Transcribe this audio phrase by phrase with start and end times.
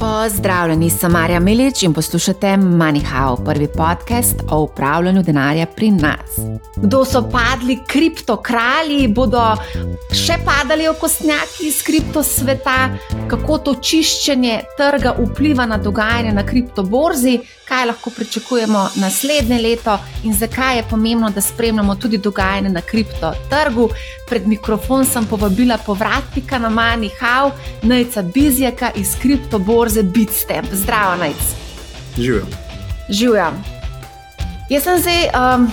[0.00, 6.38] Pozdravljeni, sem Marja Milič in poslušate MoneyHow, prvi podcast o upravljanju denarja pri nas.
[6.76, 9.42] Kdo so padli kriptokrali, bodo
[10.16, 12.76] še padali okostnjaki iz kriptosveta,
[13.28, 20.32] kako to čiščenje trga vpliva na dogajanje na kriptoborzi, kaj lahko pričakujemo naslednje leto in
[20.34, 23.90] zakaj je pomembno, da spremljamo tudi dogajanje na kriptotrgu.
[24.28, 27.50] Pred mikrofon sem povabila povratnika na MoneyHow,
[27.82, 30.68] Najca Bizjaka iz kriptoborze borze Bitstamp.
[30.72, 31.36] Zdravo, Najc.
[32.16, 32.46] Živim.
[33.08, 33.54] Živim.
[34.70, 35.66] Jaz sem zdaj um,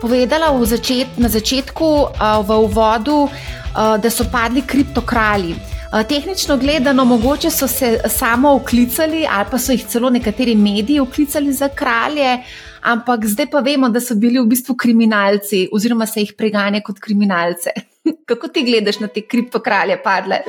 [0.00, 5.56] povedala začet, na začetku, uh, v uvodu, uh, da so padli kriptokrali.
[5.56, 11.00] Uh, tehnično gledano, mogoče so se samo uklicali, ali pa so jih celo nekateri mediji
[11.00, 12.44] uklicali za kralje,
[12.82, 17.00] ampak zdaj pa vemo, da so bili v bistvu kriminalci, oziroma se jih preganja kot
[17.00, 17.72] kriminalce.
[18.28, 20.44] Kako ti gledaš na te kriptokralje padle?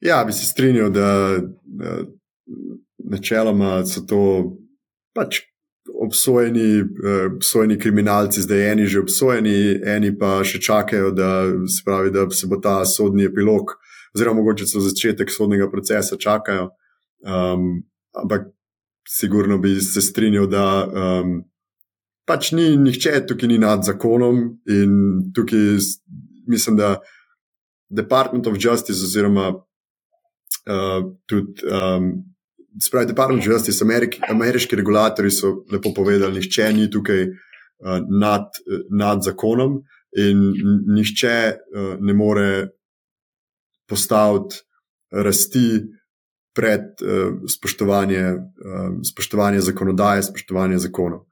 [0.00, 1.40] Ja, bi se strinjal, da
[3.10, 4.20] načeloma so to
[5.14, 5.42] pač
[6.02, 12.10] obsojeni, eh, obsojeni kriminalci, zdaj eni že obsojeni, eni pa še čakajo, da se, pravi,
[12.10, 13.74] da se bo ta sodni epilog,
[14.14, 16.70] oziroma mogoče so začetek sodnega procesa čakajo.
[17.20, 17.82] Um,
[18.16, 18.48] ampak
[19.08, 21.40] sigurno bi se strinjal, da um,
[22.26, 24.92] pač ni nihče tukaj ni nad zakonom in
[25.34, 25.80] tukaj
[26.48, 27.00] mislim, da
[27.90, 29.52] Department of Justice oziroma
[30.66, 32.10] uh, tudi, um,
[32.80, 38.60] spravi, Department of Justice, Ameriki, ameriški regulatori so lepo povedali, nihče ni tukaj uh, nad,
[38.90, 39.80] nad zakonom
[40.18, 40.42] in
[40.94, 42.50] nihče uh, ne more
[43.88, 44.62] postaviti
[45.10, 45.80] rasti
[46.54, 51.26] pred uh, spoštovanje, uh, spoštovanje zakonodaje, spoštovanje zakonov.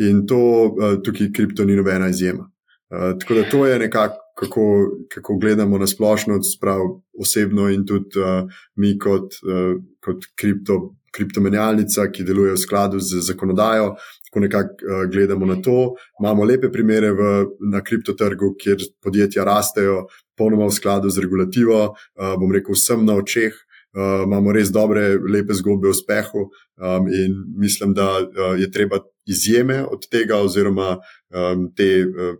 [0.00, 2.48] In to uh, tukaj kripto ni nobena izjema.
[2.90, 6.80] Uh, tako da to je nekako kako, kako gledamo na splošno, sprav
[7.18, 13.20] osebno in tudi uh, mi kot, uh, kot kripto, kriptomenjalnica, ki deluje v skladu z
[13.26, 13.94] zakonodajo,
[14.30, 15.94] kako nekako uh, gledamo na to.
[16.20, 17.32] Imamo lepe primere v,
[17.70, 20.06] na kriptotrgu, kjer podjetja rastejo,
[20.38, 23.52] ponoma v skladu z regulativo, uh, bom rekel, vsem na očeh.
[23.92, 26.46] Uh, imamo res dobre, lepe zgodbe o uspehu,
[26.80, 32.38] um, in mislim, da uh, je treba izjeme od tega, oziroma um, te uh,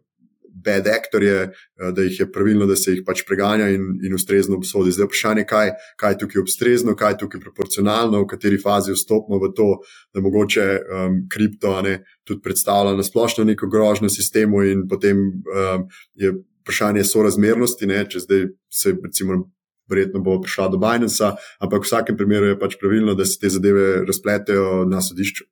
[0.55, 4.57] bad actorje, eh, da jih je pravilno, da se jih pač preganja in, in ustrezno
[4.57, 4.93] obsodi.
[4.93, 8.93] Zdaj, vprašanje je, kaj, kaj je tukaj ustrezno, kaj je tukaj proporcionalno, v kateri fazi
[8.93, 9.71] vstopimo v to,
[10.15, 15.89] da mogoče um, kripto ne, tudi predstavlja na splošno neko grožnjo sistemu, in potem um,
[16.15, 19.45] je vprašanje sorazmernosti, ne, če zdaj se recimo.
[19.91, 21.27] Verjetno bo prišla do Binance,
[21.61, 25.45] ampak v vsakem primeru je pač pravilno, da se te zadeve razpletejo na sodišču.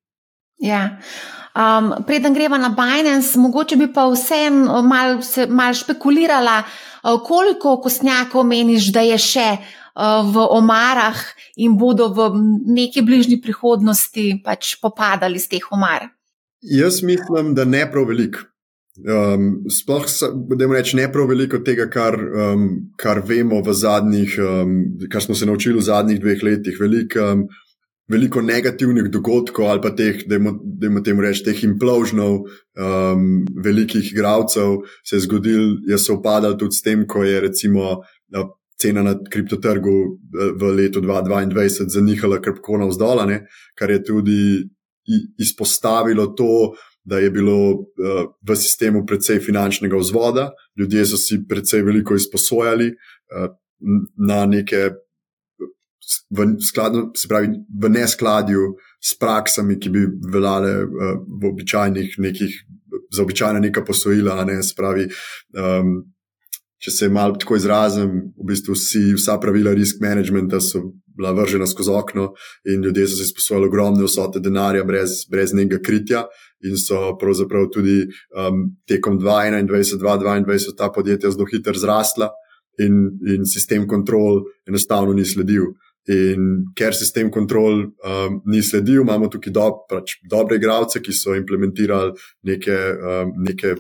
[0.62, 1.00] Ja.
[1.50, 5.18] Um, preden greva na Binance, mogoče bi pa vseeno malo
[5.48, 11.18] mal špekulirala, uh, koliko kostnjakov meniš, da je še uh, v omarah
[11.56, 12.30] in bodo v
[12.70, 16.06] neki bližnji prihodnosti pač popadali z teh omar.
[16.62, 18.46] Jaz mislim, da ne prav veliko.
[19.00, 20.04] Um, sploh,
[20.54, 22.66] da jim rečem, ne prav veliko tega, kar, um,
[23.00, 24.74] kar vemo v zadnjih, um,
[25.10, 26.76] kar smo se naučili v zadnjih dveh letih.
[26.80, 27.44] Veliko um,
[28.10, 33.26] veliko negativnih dogodkov ali pa teh, da imamo temu reči, teh impložnov um,
[33.64, 38.00] velikih igralcev se je zgodil, je se upadal tudi s tem, ko je recimo
[38.80, 43.44] cena na kriptotrgu eh, v letu 2022 zanihala krpko navzdolane,
[43.78, 44.42] kar je tudi
[45.38, 46.72] izpostavilo to,
[47.04, 52.90] da je bilo uh, v sistemu precej finančnega vzvoda, ljudje so si precej veliko izposojali
[52.92, 53.48] uh,
[54.28, 54.90] na neke
[56.30, 57.48] v, skladno, pravi,
[57.82, 61.12] v neskladju s praksami, ki bi veljale uh,
[61.42, 62.56] v običajnih nekih,
[63.14, 64.38] za običajna neka posojila.
[64.44, 65.08] Ne, spravi,
[65.56, 65.94] um,
[66.80, 70.82] če se malo tako izrazim, v bistvu vsi, vsa pravila risk managementa so
[71.20, 72.30] bila vržena skozi okno
[72.64, 76.24] in ljudje so se sposojali ogromne vsote denarja brez, brez nekega kritja.
[76.64, 78.02] In so pravzaprav tudi
[78.36, 82.28] um, tekom 2021-2022 ta podjetja zelo hitro zrasla,
[82.78, 85.72] in, in sistem kontrol enostavno ni sledil.
[86.08, 91.36] In ker sistem kontrol um, ni sledil, imamo tukaj do, pač dobre igralce, ki so
[91.36, 92.14] implementirali
[92.48, 93.76] neke, um, neke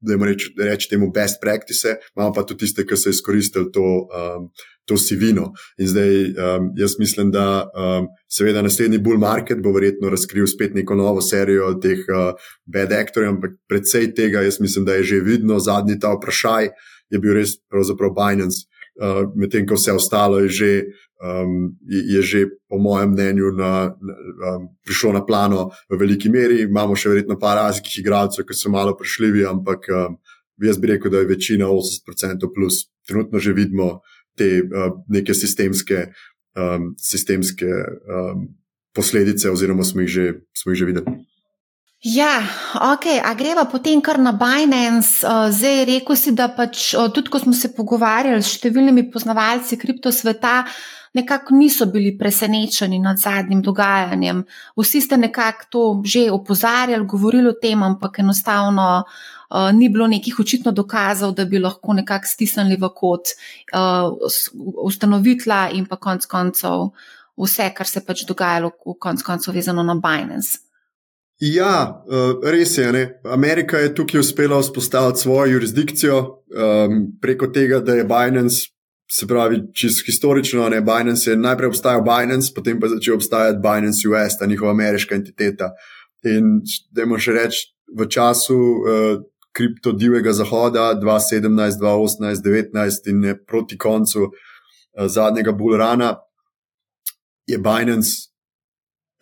[0.00, 3.86] da jim reč, reči temu best practice, imamo pa tudi tiste, ki so izkoristili to,
[4.14, 4.46] um,
[4.86, 5.50] to sivino.
[5.82, 10.78] In zdaj um, jaz mislim, da um, seveda naslednji bull market bo verjetno razkril spet
[10.78, 12.32] neko novo serijo teh uh,
[12.66, 16.70] bad actorjev, ampak predvsej tega jaz mislim, da je že vidno, zadnji ta vprašaj
[17.10, 18.66] je bil res pravzaprav Binance.
[18.98, 20.72] Uh, Medtem ko vse ostalo je že,
[21.18, 24.14] um, je že po mojem mnenju, na, na,
[24.54, 26.62] um, prišlo na plano v veliki meri.
[26.66, 30.18] Imamo še verjetno par različnih igralcev, ki so malo prešljivi, ampak um,
[30.62, 32.88] jaz bi rekel, da je večina 80% plus.
[33.08, 34.00] Trenutno že vidimo
[34.38, 36.12] te uh, neke sistemske
[36.58, 38.48] um, sistemske um,
[38.94, 40.26] posledice, oziroma smo jih že,
[40.56, 41.16] smo jih že videli.
[41.98, 42.38] Ja,
[42.94, 45.26] ok, a greva potem kar na Binance.
[45.50, 50.60] Zdaj, rekel si, da pač tudi, ko smo se pogovarjali s številnimi poznavalci kriptosveta,
[51.18, 54.44] nekako niso bili presenečeni nad zadnjim dogajanjem.
[54.78, 60.38] Vsi ste nekako to že opozarjali, govorili o tem, ampak enostavno uh, ni bilo nekih
[60.38, 63.34] očitno dokazov, da bi lahko nekako stisnili v kot
[63.74, 64.14] uh,
[64.86, 66.92] ustanovitla in pa konc koncev
[67.34, 70.67] vse, kar se pač dogajalo v konc koncev vezano na Binance.
[71.38, 72.92] Ja, eh, res je.
[72.92, 73.20] Ne?
[73.24, 78.56] Amerika je tukaj uspela vzpostaviti svojo jurisdikcijo um, preko tega, da je Binance,
[79.10, 83.58] se pravi, čisto historično, ne Binance je najprej obstajal Binance, potem pa je začel obstajati
[83.62, 85.70] Binance US, ta njihova ameriška entiteta.
[86.26, 86.58] In
[86.90, 87.62] da imamo še reči,
[87.98, 89.22] v času uh,
[89.54, 96.16] kriptodivjega zahoda 2017, 2018, 2019 in proti koncu uh, zadnjega bullrana
[97.46, 98.26] je Binance.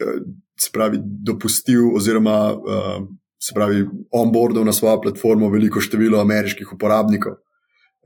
[0.01, 0.25] Uh,
[0.61, 3.03] se pravi, dopustil oziroma uh,
[3.43, 7.37] se pravi, onboardil na svojo platformo veliko število ameriških uporabnikov.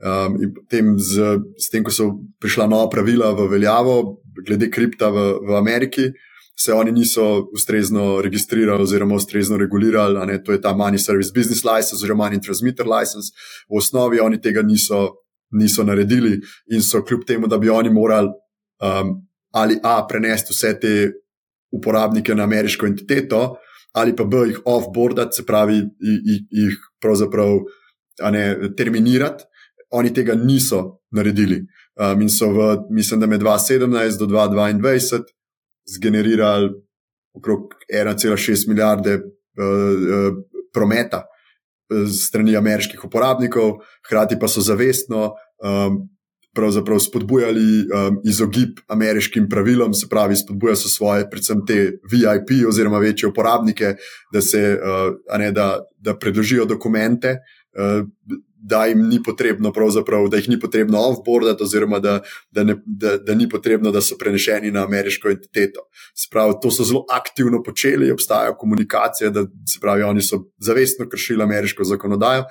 [0.01, 2.09] Um, in potem, z, s tem, ko so
[2.41, 3.95] prišla nova pravila v veljavo,
[4.47, 6.09] glede kripta v, v Ameriki,
[6.57, 10.25] se oni niso ustrezno registrirali oziroma ustrezno regulirali.
[10.27, 13.31] Ne, to je ta Money Service Business License oziroma Money Transmitter License.
[13.69, 15.09] V osnovi oni tega niso,
[15.51, 16.39] niso naredili
[16.73, 18.29] in so kljub temu, da bi oni morali
[18.81, 19.21] um,
[19.51, 21.11] ali A prenesti vse te
[21.71, 23.55] uporabnike na ameriško entiteto,
[23.93, 25.81] ali pa B jih offboardati, se pravi,
[26.51, 27.59] jih pravzaprav
[28.31, 29.43] ne, terminirati.
[29.91, 31.65] Oni tega niso naredili.
[31.99, 35.23] Um, in so v, mislim, da med 2017 do 2022
[35.95, 36.69] zgenerirali
[37.33, 39.21] okrog 1,6 milijarde uh,
[39.59, 40.37] uh,
[40.73, 43.73] prometa uh, strani ameriških uporabnikov,
[44.07, 45.33] hkrati pa so zavestno
[45.63, 45.99] um,
[46.53, 53.29] pravzaprav spodbujali um, izogib ameriškim pravilom, se pravi, spodbujajo svoje, predvsem te VIP oziroma večje
[53.29, 53.95] uporabnike,
[54.33, 57.37] da, se, uh, ne, da, da predložijo dokumente.
[57.75, 58.07] Uh,
[58.63, 59.71] Da jim ni potrebno,
[60.29, 62.19] da jih ni potrebno offboardati, oziroma da,
[62.51, 65.87] da, ne, da, da ni potrebno, da so prenešeni na ameriško entiteto.
[66.13, 71.43] Spravi, to so zelo aktivno počeli, obstajajo komunikacije, da se pravi, oni so zavestno kršili
[71.43, 72.43] ameriško zakonodajo,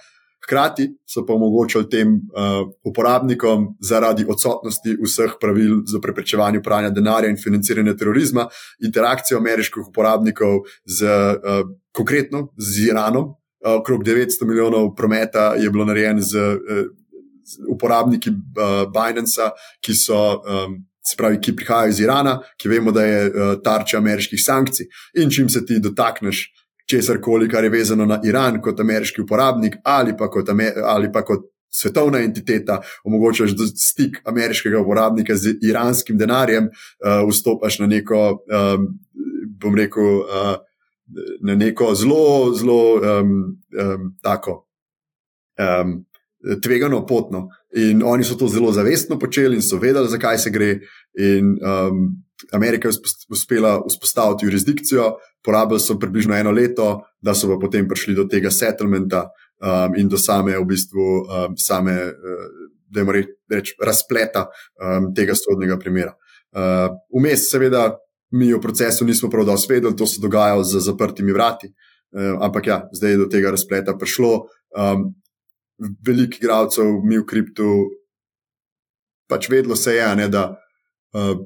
[0.45, 7.31] Hkrati so pa omogočili tem uh, uporabnikom, zaradi odsotnosti vseh pravil za preprečevanje pranja denarja
[7.31, 8.47] in financiranja terorizma,
[8.85, 13.35] interakcijo ameriških uporabnikov z uh, konkretno z Iranom.
[13.61, 16.87] Uh, okrog 900 milijonov prometa je bilo narejen z, uh,
[17.45, 20.41] z uporabniki uh, Binance, ki so.
[20.45, 24.87] Um, Se pravi, ki prihajajo iz Irana, ki vemo, da je uh, tarča ameriških sankcij,
[25.17, 26.43] in čim se ti dotakneš
[26.91, 30.49] česar koli, kar je vezano na Iran kot ameriški uporabnik ali pa kot,
[30.85, 37.87] ali pa kot svetovna entiteta, omogočaš stik ameriškega uporabnika z iranskim denarjem, uh, vstopaš na
[37.87, 38.89] neko, um,
[39.61, 40.57] bom rekel, uh,
[41.47, 43.33] na neko zelo, zelo um,
[43.81, 44.65] um, tako.
[45.59, 46.05] Um,
[46.63, 47.49] Tvegano potno.
[47.77, 50.79] In oni so to zelo zavestno počeli in so vedeli, zakaj se gre.
[51.21, 52.07] In um,
[52.53, 52.95] Amerika je
[53.29, 55.11] uspela vzpostaviti jurisdikcijo,
[55.45, 59.29] porabili so približno eno leto, da so potem prišli do tega settlementa
[59.61, 62.49] um, in do same, v bistvu, um, same, uh,
[62.91, 63.19] da imamo
[63.51, 66.15] reči, razpleta um, tega sodnega primera.
[66.51, 67.85] Uh, vmes, uh, seveda,
[68.37, 72.67] mi v procesu nismo prav dobro svedeli, to se dogaja za zaprtimi vrati, uh, ampak
[72.67, 74.47] ja, zdaj je do tega razpleta prišlo.
[74.77, 75.15] Um,
[75.81, 77.65] Veliko igralcev, mi v kriptu,
[79.33, 80.43] pač vedlo se je, ne, da
[81.17, 81.39] uh,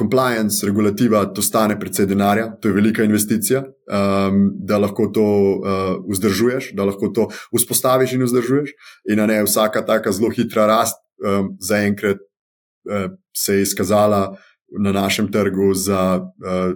[0.00, 5.96] compliance, regulativa, to stane precej denarja, to je velika investicija, um, da lahko to uh,
[6.10, 8.70] vzdržuješ, da lahko to vzpostaviš in vzdržuješ.
[9.12, 14.36] In ne vsaka taka zelo hitra rast um, zaenkrat uh, se je izkazala
[14.80, 16.72] na našem trgu, za, uh,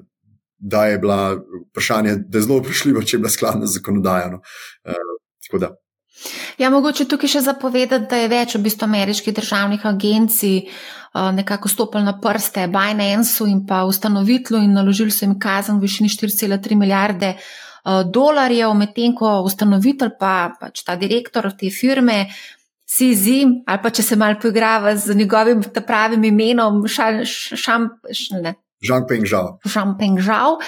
[0.58, 1.40] da je bila
[1.70, 4.36] vprašanje, da je zelo vprašljivo, če je bila skladna z zakonodajo.
[4.36, 4.42] No.
[4.84, 5.80] Uh,
[6.58, 11.68] Ja, mogoče tukaj še zapovedati, da je več v bistvu ameriških državnih agencij uh, nekako
[11.68, 16.78] stopili na prste Binance in pa ustanovitlu in naložili so jim kazen v višini 4,3
[16.80, 22.26] milijarde uh, dolarjev, medtem ko ustanovitelj pa pač ta direktor te firme.
[22.94, 26.84] CZ, ali pa če se malo poigrava z njegovim pravim imenom,
[28.84, 29.58] Šampeng Žao.
[29.64, 30.58] Šampeng Žao.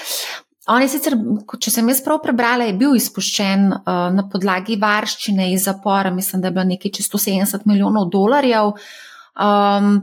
[0.67, 1.15] On je sicer,
[1.63, 6.41] če sem jaz prav prebrala, je bil izpuščen uh, na podlagi varščine iz zapora, mislim,
[6.43, 8.73] da je bilo nekaj čez 170 milijonov dolarjev.
[9.39, 9.93] Um,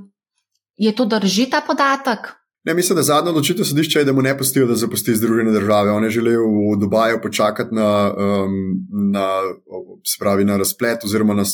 [0.80, 2.32] je to drži ta podatek?
[2.64, 5.92] Ne, mislim, da zadnja odločitev sodišča je, da mu ne pustijo, da zapusti Združene države.
[5.92, 8.54] On je želel v Dubaju počakati na, um,
[9.12, 9.28] na,
[10.14, 11.44] spravi, na razplet oziroma na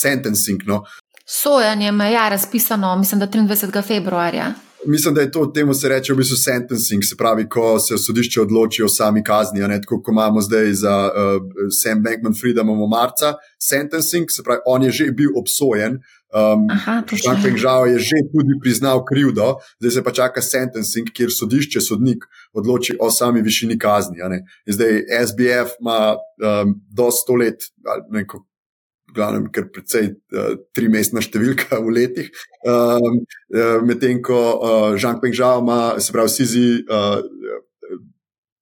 [0.00, 0.66] sentencing.
[0.66, 0.82] No.
[1.26, 3.82] Sojenjem je ja, razpisano, mislim, da 23.
[3.86, 4.54] februarja.
[4.84, 8.40] Mislim, da je to temu se reče v bistvu sentencing, se pravi, ko se sodišče
[8.40, 9.60] odloči o sami kazni.
[9.60, 11.42] Tako kot imamo zdaj za uh,
[11.82, 15.98] Sam Bankman Fried, imamo marca sentencing, se pravi, on je že bil obsojen.
[16.36, 16.66] Um,
[17.22, 22.26] Frank Pengžal je že tudi priznal krivdo, zdaj se pa čaka sentencing, kjer sodišče, sodnik
[22.52, 24.18] odloči o sami višini kazni.
[24.66, 27.70] Zdaj SBF ima um, do sto let,
[28.10, 28.44] neko
[29.16, 32.28] glavnem, ker precej uh, tri mestna številka v letih.
[32.66, 33.22] Um,
[33.86, 36.68] Medtem ko uh, Žan Pengžal ima, se pravi, Sizi.
[36.84, 37.64] Uh,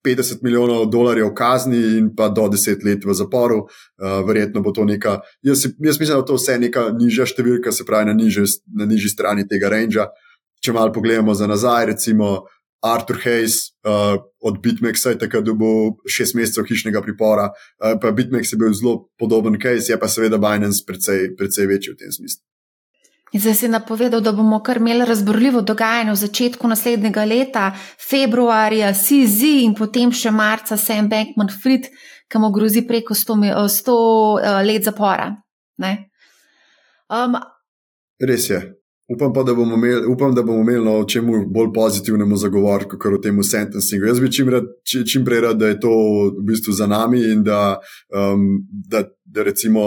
[0.05, 4.85] 50 milijonov dolarjev kazni in pa do 10 let v zaporu, uh, verjetno bo to
[4.85, 5.19] neka.
[5.41, 8.45] Jaz, jaz mislim, da je to vse neka nižja številka, se pravi na, nižje,
[8.77, 10.05] na nižji strani tega range.
[10.61, 12.45] Če malo pogledamo za nazaj, recimo
[12.83, 18.53] Arthur Hayes uh, od Bitmexa je takrat dobil šest mesecev hišnega pripora, uh, pa Bitmex
[18.53, 22.43] je bil zelo podoben case, je pa seveda Binance precej, precej večji v tem smislu.
[23.35, 27.71] Zdaj si napovedal, da bomo kar imeli razborljivo dogajanje v začetku naslednjega leta,
[28.09, 31.89] februarja, CZ in potem še marca, Sam Bankman Fried,
[32.31, 35.33] ki mu grozi preko 100, 100 uh, let zapora.
[37.11, 37.35] Um,
[38.21, 38.61] Res je.
[39.13, 43.13] Upam pa, da bomo imeli, upam, da bomo imeli no, čemu bolj pozitivnemu zagovorku, kot
[43.13, 44.07] o tem sentencingu.
[44.09, 44.65] Jaz bi čim, rad,
[45.11, 45.91] čim prej rad, da je to
[46.39, 47.77] v bistvu za nami in da,
[48.09, 49.81] um, da, da recimo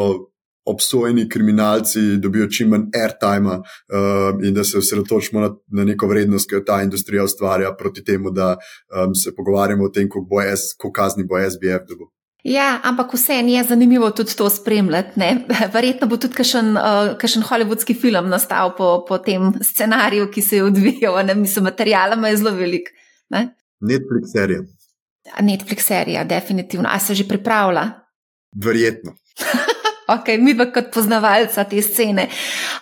[0.68, 6.48] obsojeni kriminalci dobijo čim manj airtime um, in da se osredotočimo na, na neko vrednost,
[6.48, 11.24] ki jo ta industrija ustvarja, proti temu, da um, se pogovarjamo o tem, koliko kazni
[11.24, 12.06] bo SBF dobil.
[12.44, 15.18] Ja, ampak vseeno je zanimivo tudi to spremljati.
[15.20, 15.44] Ne?
[15.74, 20.64] Verjetno bo tudi kakšen, uh, hollywoodski film nastal po, po tem scenariju, ki se je
[20.64, 21.18] odvijal.
[21.34, 22.88] Mislim, materijala je zelo velik.
[23.28, 23.54] Ne?
[23.80, 24.60] Netflix serija.
[25.40, 26.88] Netflix serija, definitivno.
[26.92, 27.90] A se že pripravlja?
[28.64, 29.12] Verjetno.
[30.14, 32.28] ok, mi pa kot poznavalca te scene.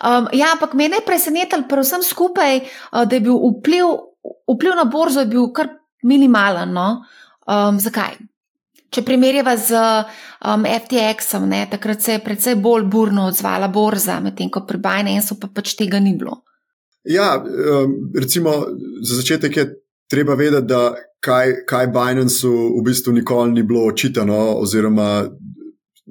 [0.05, 3.85] Um, ja, ampak me je presenetilo, predvsem skupaj, uh, da je bil vpliv,
[4.53, 5.67] vpliv na borzo kar
[6.03, 6.73] minimalen.
[6.73, 7.01] No?
[7.47, 8.21] Um, zakaj?
[8.93, 9.79] Če primerjava z
[10.47, 15.49] um, FTX-om, takrat se je precej bolj burno odzvala borza, medtem ko pri Binance pa
[15.51, 16.43] pač tega ni bilo.
[17.07, 18.53] Ja, um, recimo
[19.03, 19.67] za začetek je
[20.11, 25.27] treba vedeti, da kaj, kaj Binance v bistvu nikoli ni bilo očitano, oziroma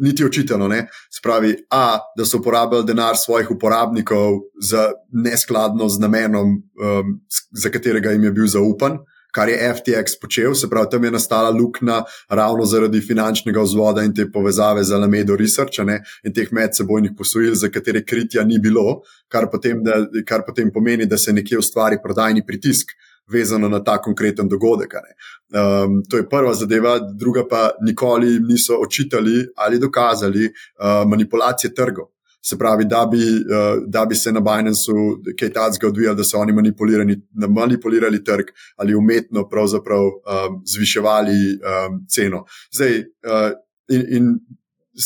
[0.04, 0.68] niti očitano.
[0.68, 0.84] Ne?
[1.18, 7.20] Spravi, a, da so uporabljali denar svojih uporabnikov za neskladno z namenom, um,
[7.56, 8.98] za katerega jim je bil zaupan
[9.36, 14.14] kar je FTX počel, se pravi, tam je nastala luknja ravno zaradi finančnega vzvoda in
[14.14, 19.02] te povezave z Alamedo Research ne, in teh medsebojnih posojil, za katere kritja ni bilo,
[19.28, 22.96] kar potem, da, kar potem pomeni, da se nekje ustvari prodajni pritisk.
[23.26, 24.92] Vezano na ta konkreten dogodek.
[24.94, 32.06] Um, to je prva zadeva, druga pa nikoli niso očitali ali dokazali uh, manipulacije trgov.
[32.48, 36.38] Se pravi, da bi, uh, da bi se na Binanceu kaj takega odvijali, da so
[36.38, 37.16] oni manipulirali,
[37.48, 42.44] manipulirali trg ali umetno um, zviševali um, ceno.
[42.74, 43.50] Zdaj, uh,
[43.88, 44.30] in, in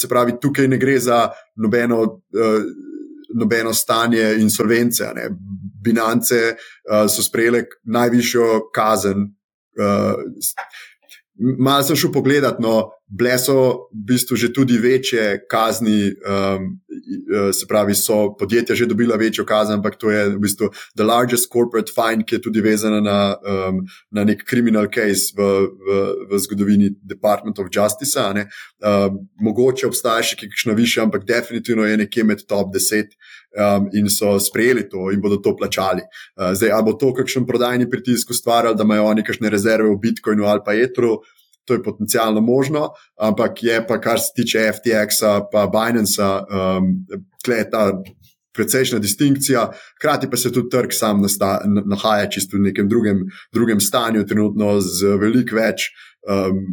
[0.00, 2.62] se pravi, tukaj ne gre za nobeno, uh,
[3.34, 5.04] nobeno stanje insolvence.
[5.14, 5.30] Ne.
[5.84, 9.30] Binance uh, so sprejele najvišjo kazen.
[9.80, 10.14] Uh,
[11.40, 16.66] Malo sem šel pogledat, no, bile so v bistvu že tudi večje kazni, um,
[17.52, 21.48] se pravi, so podjetja že dobila večjo kazen, ampak to je v bistvu the largest
[21.52, 23.80] corporate fine, ki je tudi vezana na, um,
[24.10, 25.98] na nek criminal case v, v,
[26.30, 28.20] v zgodovini Department of Justice.
[28.20, 33.16] Um, mogoče obstaja še kakšna višja, ampak definitivno je nekje med top 10.
[33.50, 36.04] Um, in so sprejeli to, in bodo to plačali.
[36.38, 39.96] Uh, zdaj, ali bo to kakšen prodajni pritisk ustvarjal, da imajo oni kakšne rezerve v
[39.98, 41.16] Bitcoinu ali pa Etru,
[41.66, 46.94] to je potencialno možno, ampak je pa, kar se tiče FTX-a, pa Binance-a, um,
[47.42, 47.84] tle je ta
[48.54, 53.22] precejšnja distinkcija, hkrati pa se tudi trg sam nasta, nahaja čisto v nekem drugem,
[53.54, 55.90] drugem stanju, trenutno z veliko več,
[56.26, 56.64] um,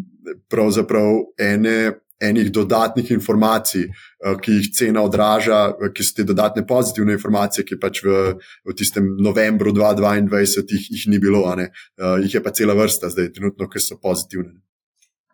[0.50, 1.78] pravzaprav ene.
[2.20, 7.66] Enih dodatnih informacij, uh, ki jih cena odraža, uh, ki so te dodatne pozitivne informacije,
[7.66, 12.54] ki pač v, v tistem novembru 2022 jih, jih ni bilo, uh, jih je pa
[12.58, 14.58] cela vrsta zdaj, trenutno, ki so pozitivne.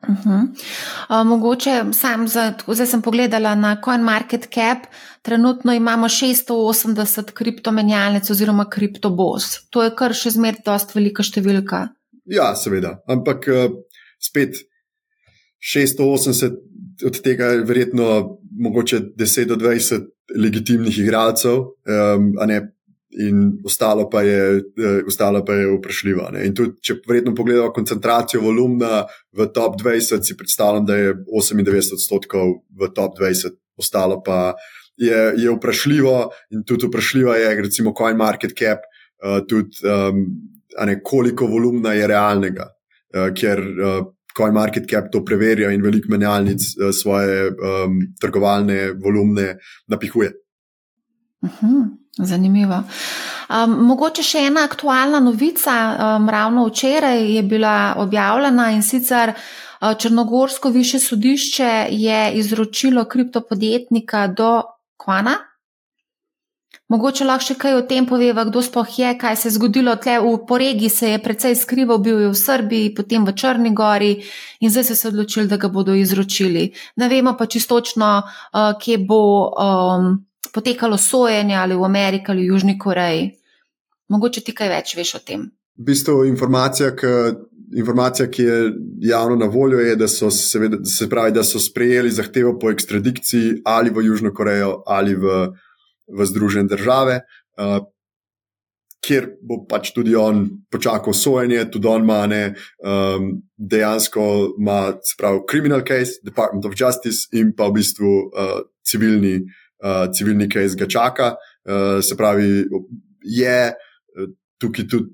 [0.04, 0.42] Uh -huh.
[1.10, 4.78] uh, mogoče sam, za, zdaj sem pogledala na CoinMarketCap,
[5.22, 9.44] trenutno imamo 680 kriptomenjalnic oziroma kriptobos.
[9.70, 11.88] To je kar še zmeraj dosta velika številka.
[12.26, 13.48] Ja, seveda, ampak
[14.20, 14.56] spet
[15.64, 16.60] 680
[17.06, 20.06] od tega je verjetno mogoče 10 do 20
[20.40, 22.62] legitimnih igralcev, um, a ne
[23.14, 26.30] in ostalo pa je, uh, ostalo pa je vprašljivo.
[26.46, 29.04] In tudi, če vredno pogledamo koncentracijo volumna
[29.38, 34.56] v top 20, si predstavljam, da je 98 odstotkov v top 20, ostalo pa
[34.98, 36.18] je, je vprašljivo
[36.54, 38.82] in tudi vprašljivo je, recimo, coin market cap,
[39.22, 40.26] uh, tudi um,
[40.86, 42.70] ne, koliko volumna je realnega,
[43.14, 44.02] uh, ker uh,
[44.38, 50.32] coin market cap to preverja in veliko menjalnic uh, svoje um, trgovalne volumne napihuje.
[51.42, 51.88] Uh mhm, -huh,
[52.18, 52.84] zanimivo.
[53.50, 55.98] Um, mogoče še ena aktualna novica.
[56.16, 64.28] Um, ravno včeraj je bila objavljena in sicer uh, Črnogorsko više sodišče je izročilo kriptopodjetnika
[64.28, 64.62] do
[64.98, 65.36] Kwana.
[66.92, 70.18] Mogoče lahko še kaj o tem poveva, kdo sploh je, kaj se je zgodilo tle
[70.20, 74.18] v poregi, se je precej skrival, bil je v Srbiji, potem v Črni gori
[74.60, 76.68] in zdaj so se odločili, da ga bodo izročili.
[77.00, 80.12] Ne vemo pa čistočno, uh, kje bo um,
[80.54, 83.32] potekalo sojenje ali v Ameriki ali v Južni Koreji.
[84.12, 85.50] Mogoče ti kaj več veš o tem.
[85.80, 87.08] V bistvu informacija, ki,
[87.80, 88.58] informacija, ki je
[89.08, 93.64] javno na voljo, je, da so, seveda, se pravi, da so sprejeli zahtevo po ekstradikciji
[93.66, 95.48] ali v Južno Korejo ali v
[96.08, 97.22] v Združene države,
[97.58, 97.84] uh,
[99.04, 102.44] kjer bo pač tudi on počakal sojenje, tudi on ima ne,
[102.84, 104.28] um, dejansko
[104.60, 109.42] ima, se pravi, criminal case, Department of Justice in pa v bistvu uh, civilni,
[109.84, 111.34] uh, civilni case ga čaka.
[111.64, 112.64] Uh, se pravi,
[113.24, 113.60] je
[114.62, 115.12] tukaj tudi.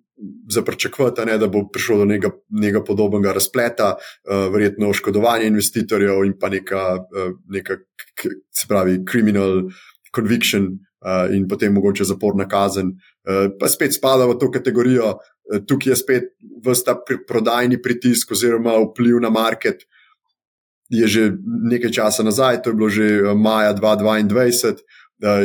[0.51, 6.49] Zaprčakovati, da bo prišlo do nekega, nekega podobnega razpleta, uh, verjetno oškodovanje investitorjev in pa
[6.51, 7.77] neka, uh, neka
[8.51, 9.77] se pravi, criminal uh,
[10.15, 12.93] conviction uh, in potem mogoče zaporna kazen.
[13.23, 16.29] Uh, pa spet spada v to kategorijo, uh, tukaj je spet
[16.65, 19.85] vsta pr prodajni pritisk oziroma vpliv na market.
[20.89, 24.81] Je že nekaj časa nazaj, to je bilo že maja 2022,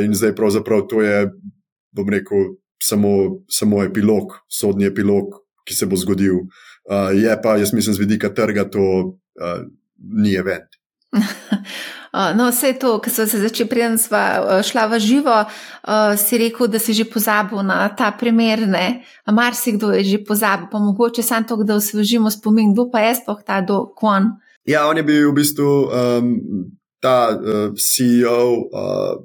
[0.04, 1.28] in zdaj pravzaprav to je,
[1.92, 6.46] bom rekel, samo, samo epilog, sodni epilog, ki se bo zgodil.
[6.84, 9.60] Uh, je pa, jaz mislim, z vidika trga, to uh,
[9.96, 10.73] ni event.
[12.14, 14.18] No, vse to, ki so se začeli, preden smo
[14.62, 15.34] šla v živo,
[16.14, 18.62] si rekel, da si že pozabil na ta primer.
[19.26, 23.02] Mar si kdo je že pozabil, pa mogoče samo to, da osvežimo spomin, kdo pa
[23.02, 24.38] je sploh ta do Kwan.
[24.62, 26.38] Ja, on je bil v bistvu um,
[27.02, 29.18] ta uh, CEO, uh,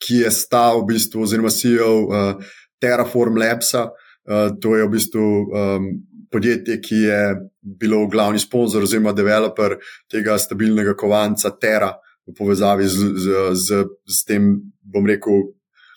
[0.00, 2.40] ki je stal v bistvu, oziroma CEO uh,
[2.80, 3.92] Terraform Labsa.
[4.24, 5.84] Uh, to je v bistvu um,
[6.32, 7.20] podjetje, ki je
[7.62, 9.76] bilo glavni sponzor oziroma developer
[10.10, 11.92] tega stabilnega kovanca Terra
[12.26, 15.50] v povezavi z, z, z, z tem, bom rekel,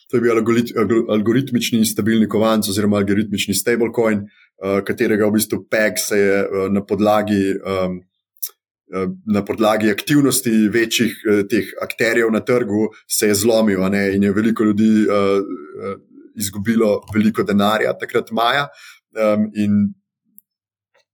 [0.09, 6.17] to je bil algoritmični stabilni kovanc oziroma algoritmični stablecoin, uh, katerega v bistvu PEG se
[6.17, 7.43] je uh, na podlagi.
[7.59, 8.01] Um,
[9.25, 11.13] Na podlagi aktivnosti večjih
[11.49, 13.81] teh akterjev na trgu se je zlomil,
[14.13, 15.95] in je veliko ljudi uh,
[16.37, 18.67] izgubilo veliko denarja takrat maja.
[19.17, 19.95] Um, in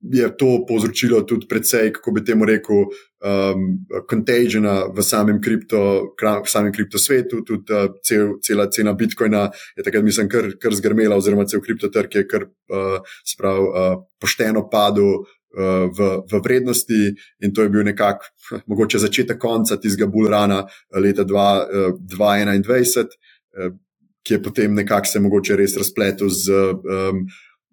[0.01, 6.47] je to povzročilo tudi precej, kako bi temu rekel, um, contagiona v samem, kripto, v
[6.47, 7.43] samem kriptosvetu.
[7.43, 12.15] Tudi uh, cel, cela cena Bitcoina je takrat, mislim, kar, kar zgrmela, oziroma cel kriptotrg
[12.15, 15.25] je kar uh, sprav, uh, pošteno padel.
[15.49, 18.21] Uh, v, v vrednosti, in to je bil nekako,
[18.69, 20.59] mogoče začetek konca tistega Bulrana
[20.93, 23.09] leta 2021,
[23.57, 23.73] uh,
[24.21, 27.25] ki je potem nekako se mogoče res razpletel z um,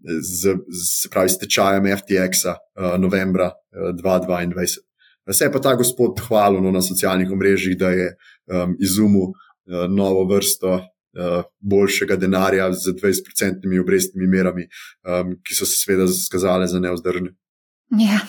[0.05, 4.67] z, z pravi, stečajem FTX-a uh, novembra uh, 2022.
[5.33, 9.87] Se je pa ta gospod hvalil no, na socialnih omrežjih, da je um, izumil uh,
[9.91, 14.69] novo vrsto uh, boljšega denarja z 20-odstotnimi obrestnimi merami,
[15.03, 17.35] um, ki so se seveda skazale za neozdržne.
[17.99, 18.21] Ja.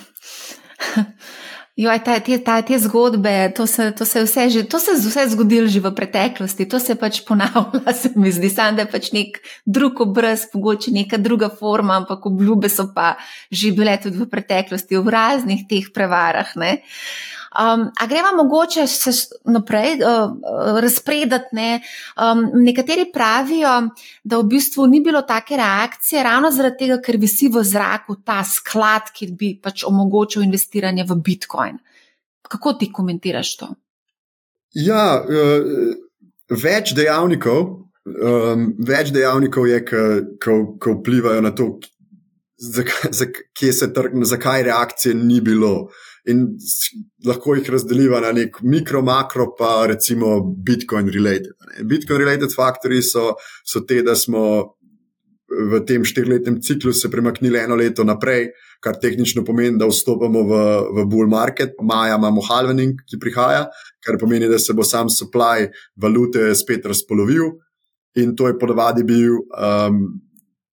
[1.78, 5.28] Joj, ta, te, ta, te zgodbe, to se, to se vse že, to se vse
[5.30, 9.12] zgodilo že v preteklosti, to se pač ponavlja, se mi zdi, sam da je pač
[9.14, 13.14] nek drug obraz, mogoče neka druga forma, ampak obljube so pa
[13.54, 16.50] že bile tudi v preteklosti, v raznih teh prevarah.
[16.58, 16.82] Ne.
[17.58, 19.12] Um, a greva mogoče se
[19.46, 20.32] naprej uh,
[20.82, 21.56] razpredati?
[21.58, 21.82] Ne?
[22.14, 23.72] Um, nekateri pravijo,
[24.24, 28.44] da v bistvu ni bilo take reakcije, ravno zaradi tega, ker visi v zraku ta
[28.46, 31.82] sklad, ki bi pač omogočil investiranje v Bitcoin.
[32.48, 33.74] Kako ti komentiraš to?
[34.78, 35.98] Ja, uh,
[36.54, 37.66] več dejavnikov.
[38.08, 41.72] Um, več dejavnikov je, ki vplivajo na to,
[42.58, 43.74] zakaj, zakaj,
[44.30, 45.90] zakaj reakcije ni bilo.
[46.28, 46.58] In
[47.24, 51.54] lahko jih razdeliva na nek mikro, makro, pa recimo Bitcoin related.
[51.88, 54.44] Bitcoin related faktori so, so te, da smo
[55.48, 58.50] v tem štirletnem ciklu se premaknili eno leto naprej,
[58.84, 60.60] kar tehnično pomeni, da vstopamo v,
[60.98, 61.80] v bull market.
[61.82, 63.64] Maja imamo halvening, ki prihaja,
[64.04, 67.56] kar pomeni, da se bo sam supply valute spet razpolovil.
[68.20, 70.04] In to je ponavadi bil um,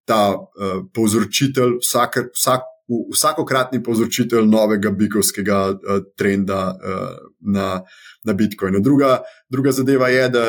[0.08, 2.73] ta uh, povzročitelj, vsak, vsak
[3.12, 7.80] vsakokratni povzročitelj novega bikovskega uh, trenda uh, na,
[8.24, 8.80] na Bitcoinu.
[8.80, 10.44] Druga, druga zadeva je, da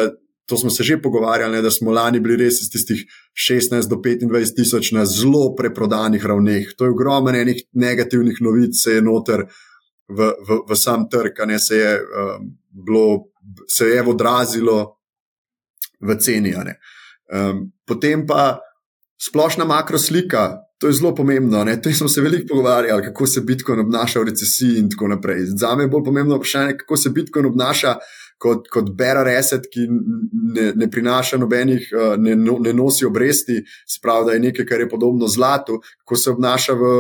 [0.46, 3.06] to smo se že pogovarjali, ne, da smo lani bili res iz tistih
[3.50, 6.74] 16 do 25 tisoč na zelo preprodanih ravneh.
[6.78, 9.46] To je ogromno enih negativnih novic, se je noter
[10.08, 12.52] v, v, v sam trg, ne se je, um,
[12.86, 13.32] bilo,
[13.68, 15.00] se je odrazilo
[16.02, 16.54] v ceni.
[16.54, 18.60] Um, potem pa
[19.18, 20.65] splošna makroslika.
[20.78, 21.64] To je zelo pomembno.
[21.64, 21.82] Ne?
[21.82, 25.46] To smo se veliko pogovarjali, kako se Bitcoin obnaša v recesiji in tako naprej.
[25.46, 27.96] Za me je bolj pomembno vprašanje, kako se Bitcoin obnaša
[28.38, 29.86] kot, kot bearer asset, ki
[30.56, 34.66] ne, ne prinaša nobenih, uh, ne, no, ne nosi obresti, se pravi, da je nekaj,
[34.66, 36.92] kar je podobno zlatu, kako se obnaša v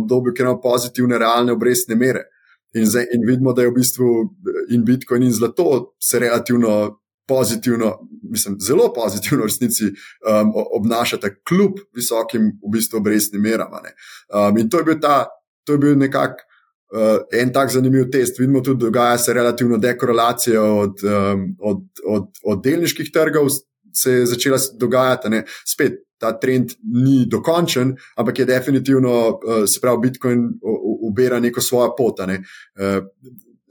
[0.00, 2.28] obdobju, ki ima pozitivne, realne obrestne mere.
[2.76, 4.06] In, zdaj, in vidimo, da je v bistvu
[4.70, 11.78] in Bitcoin in zlato se relativno pozitivno, mislim, zelo pozitivno v resnici um, obnašata, kljub
[11.94, 13.72] visokim v bistvu obrestnim meram.
[13.72, 15.26] Um, in to je bil ta,
[15.64, 16.42] to je bil nekako.
[16.86, 18.38] Uh, en tak zanimiv test.
[18.38, 23.48] Vidimo tudi, dogaja se relativno dekorelacija od, um, od, od, od delniških trgov,
[23.92, 25.28] se je začela dogajati.
[25.28, 25.42] Ne.
[25.66, 30.46] Spet ta trend ni dokončen, ampak je definitivno, uh, se pravi, Bitcoin
[31.10, 32.22] ubira neko svojo pot.
[32.26, 32.38] Ne.
[32.78, 33.02] Uh,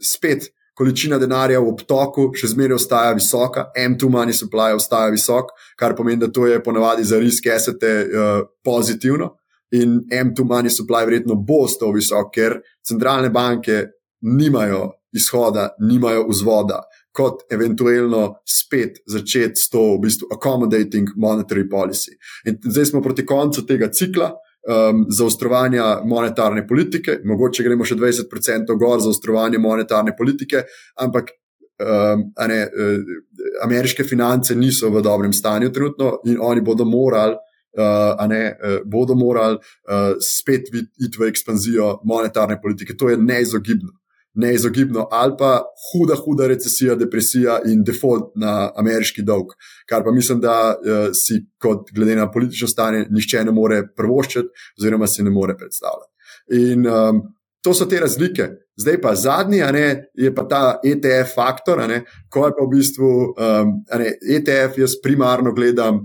[0.02, 5.96] spet količina denarja v obtoku še zmeraj ostaja visoka, M2 money supply ostaja visok, kar
[5.96, 9.32] pomeni, da to je ponavadi za riske esete uh, pozitivno.
[9.76, 13.86] In M2 money supply verjetno bo ostal visok, ker centralne banke
[14.26, 16.82] nimajo izhoda, nimajo vzvoda,
[17.16, 22.18] kot eventualno spet začeti s to v bistvu accommodating monetary policy.
[22.46, 24.34] In zdaj smo proti koncu tega cikla
[24.66, 30.64] um, zaostrovanja monetarne politike, mogoče gremo še 20% gor za zaostrovanje monetarne politike,
[31.02, 31.32] ampak
[31.80, 33.18] um, ne, uh,
[33.66, 37.38] ameriške finance niso v dobrem stanju trenutno in oni bodo morali.
[37.76, 42.96] Uh, ne, uh, bodo morali uh, spet iti v ekspanzijo monetarne politike.
[42.96, 43.92] To je neizogibno
[44.36, 49.54] neizogibno, ali pa huda, huda recesija, depresija in default na ameriški dolg,
[49.90, 54.68] kar pa mislim, da uh, si, kot glede na politično stanje, nišče ne more prvoščiti,
[54.80, 56.12] oziroma si ne more predstavljati.
[56.60, 57.22] In um,
[57.64, 58.50] to so te razlike.
[58.78, 63.12] Zdaj pa zadnji, ne, je pa ta ETF faktor, ne, ko je pa v bistvu
[63.32, 63.72] um,
[64.02, 66.04] ne, ETF, jaz primarno gledam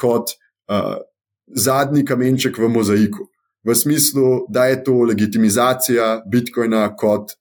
[0.00, 0.32] kot
[0.72, 0.96] uh,
[1.46, 3.28] zadnji kamenček v mozaiku.
[3.66, 7.34] V smislu, da je to legitimizacija Bitcoina kot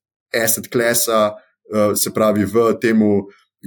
[0.43, 2.99] asset klasa, uh, se pravi v tem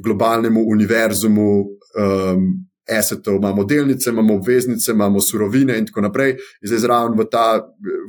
[0.02, 2.48] globalnem univerzumu um,
[2.88, 3.36] assetov.
[3.36, 6.30] Imamo delnice, imamo obveznice, imamo surovine in tako naprej.
[6.62, 7.60] In zdaj zraven v ta,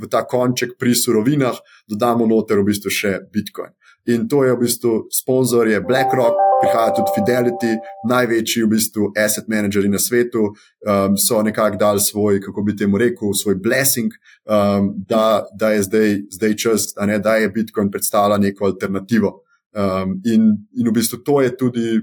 [0.02, 3.74] v ta konček pri surovinah dodamo noter v bistvu še Bitcoin.
[4.08, 7.72] In to je v bistvu sponzor, je BlackRock, prihaja tudi Fidelity,
[8.10, 12.98] največji v bistvu asset manageri na svetu, um, so nekako dali svoj, kako bi temu
[12.98, 14.14] rekel, svoj blessing,
[14.46, 19.42] um, da, da je zdaj, zdaj čas, ne, da je Bitcoin predstavlja neko alternativo.
[19.74, 22.00] Um, in, in v bistvu to je tudi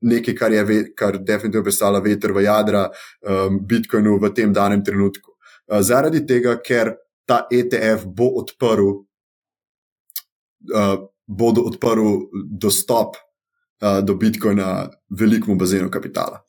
[0.00, 5.36] nekaj, kar je kar definitivno predstavlja veter v jadra um, Bitcoinu v tem danem trenutku.
[5.68, 8.98] Uh, zaradi tega, ker ta ETF bo odprl.
[10.74, 13.14] Uh, bodo odprli dostop
[13.80, 16.42] do Bitcoina velikemu bazenu kapitala.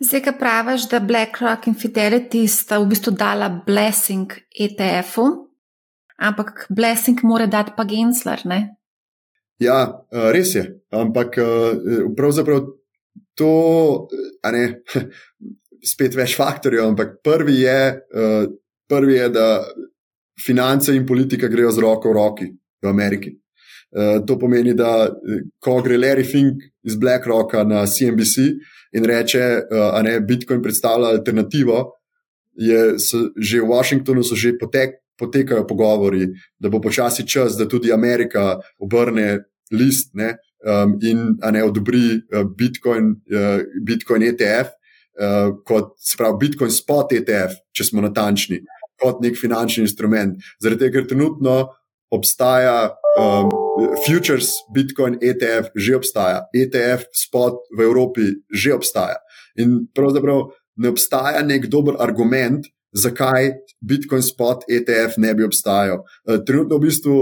[0.00, 5.26] Zdaj, ki praviš, da BlackRock in Fidelity sta v bistvu dala blessing ETF-u,
[6.18, 8.60] ampak blessing mora dati pa Gensler, ne?
[9.62, 9.78] Ja,
[10.34, 10.64] res je.
[10.90, 11.38] Ampak
[12.16, 12.66] pravzaprav
[13.38, 13.52] to,
[14.42, 14.64] a ne,
[15.92, 17.80] spet več faktorjev, ampak prvi je,
[18.90, 19.48] prvi je, da
[20.40, 22.50] finance in politika grejo z roko v roki
[22.82, 23.30] v Ameriki.
[23.94, 28.36] Eh, to pomeni, da eh, ko gre Larry Fink iz BlackRocka na CNBC
[28.92, 31.92] in reče, da uh, Bitcoin predstavlja alternativo,
[32.54, 32.94] je
[33.36, 36.28] že v Washingtonu že potek, potekajo pogovori,
[36.58, 42.20] da bo počasi čas, da tudi Amerika obrne list ne, um, in ne odobri
[42.56, 44.74] Bitcoin, uh, Bitcoin ETF.
[45.14, 48.58] Uh, kot se pravi, Bitcoin spot ETF, če smo natančni,
[48.98, 50.34] kot nek finančni instrument.
[50.62, 51.58] Zaradi tega, ker trenutno
[52.10, 53.63] obstaja um,
[54.06, 59.18] futures, Bitcoin, ETF, že obstaja, ETF, spot v Evropi že obstaja.
[59.58, 66.04] In pravzaprav ne obstaja nek dober argument, zakaj Bitcoin, spot, ETF ne bi obstajal.
[66.26, 67.16] Uh, trenutno v bistvu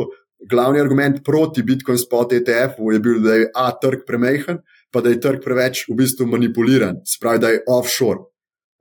[0.48, 4.60] glavni argument proti Bitcoin, spot, ETF je bil, da je A trg premehen,
[4.92, 8.28] pa da je trg preveč v bistvu manipuliran, spravi, da je offshore.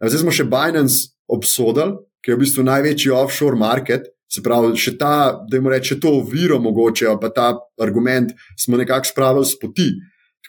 [0.02, 4.96] Zdaj smo še Binance obsodili, ki je v bistvu največji offshore market, Se pravi, še
[5.00, 5.16] ta,
[5.50, 7.52] da jim reče, to oviro mogoče, pa ta
[7.84, 9.92] argument smo nekako spravili s poti.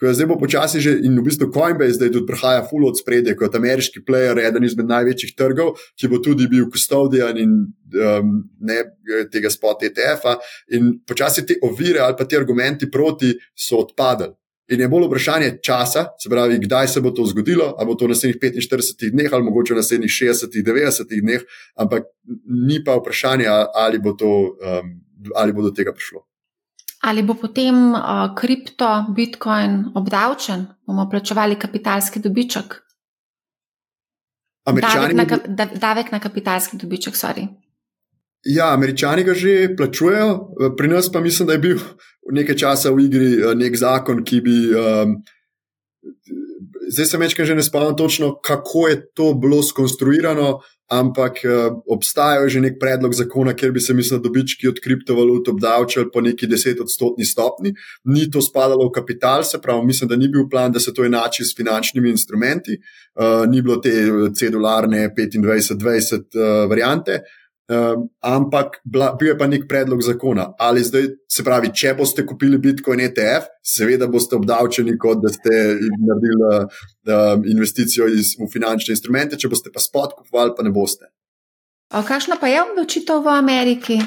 [0.03, 3.55] Zdaj bo počasi že in v bistvu Coinbase zdaj tudi prihaja full od spredje kot
[3.55, 7.53] ameriški player, eden izmed največjih trgov, ki bo tudi bil custodian in
[7.95, 8.79] um, ne
[9.31, 10.41] tega spot ETF-a.
[10.75, 14.35] In počasi te ovire ali pa ti argumenti proti so odpadali.
[14.73, 18.07] In je bolj vprašanje časa, se pravi, kdaj se bo to zgodilo, ali bo to
[18.09, 21.45] v naslednjih 45 dneh, ali mogoče v naslednjih 60-90 dneh,
[21.77, 22.09] ampak
[22.49, 24.95] ni pa vprašanje, ali bo, to, um,
[25.37, 26.25] ali bo do tega prišlo.
[27.03, 32.79] Ali bo potem uh, kripto, bitcoin obdavčen, bomo plačevali kapitalski dobiček?
[34.63, 37.49] Davek na, davek na kapitalski dobiček, sorry.
[38.45, 41.79] Ja, američani ga že plačujejo, pri nas pa mislim, da je bil
[42.39, 44.59] nekaj časa v igri eh, nek zakon, ki bi.
[44.75, 45.23] Um,
[46.93, 50.59] zdaj se mečkam že ne spomnim točno, kako je to bilo skonstruirano,
[50.91, 56.11] ampak uh, obstaja že nek predlog zakona, kjer bi se, mislim, dobički od kriptovalut obdavčali
[56.13, 57.75] po neki desetodstotni stopni.
[58.05, 61.05] Ni to spadalo v kapital, se pravi, mislim, da ni bil plan, da se to
[61.05, 62.77] enači s finančnimi instrumenti,
[63.15, 63.95] uh, ni bilo te
[64.35, 67.23] cedularne 25-20 uh, variante.
[67.73, 70.49] Um, ampak bila, bil je pa nek predlog zakona.
[70.59, 75.53] Ali zdaj, se pravi, če boste kupili Bitcoin ETF, seveda boste obdavčeni, kot da ste
[75.79, 81.09] naredili um, investicijo iz, v finančne instrumente, če boste pa spot kupovali, pa ne boste.
[81.93, 84.01] Kakšna pa je odločitev v Ameriki?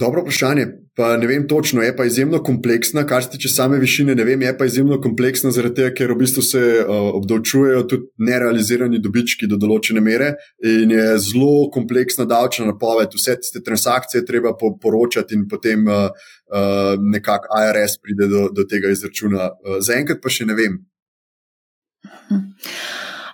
[0.00, 0.66] Dobro vprašanje.
[0.96, 4.14] Pa ne vem točno, je pa izjemno kompleksna, kar se tiče same višine.
[4.14, 6.86] Ne vem, je pa izjemno kompleksna, zaradi tega, ker v bistvu se uh,
[7.18, 10.30] obdavčujejo tudi nerealizirani dobički do določene mere
[10.64, 13.12] in je zelo kompleksna davčna napoved.
[13.14, 16.08] Vse te transakcije treba po, poročati in potem uh,
[16.48, 19.50] uh, nekako IRS pride do, do tega izračuna.
[19.52, 20.80] Uh, Zaenkrat pa še ne vem.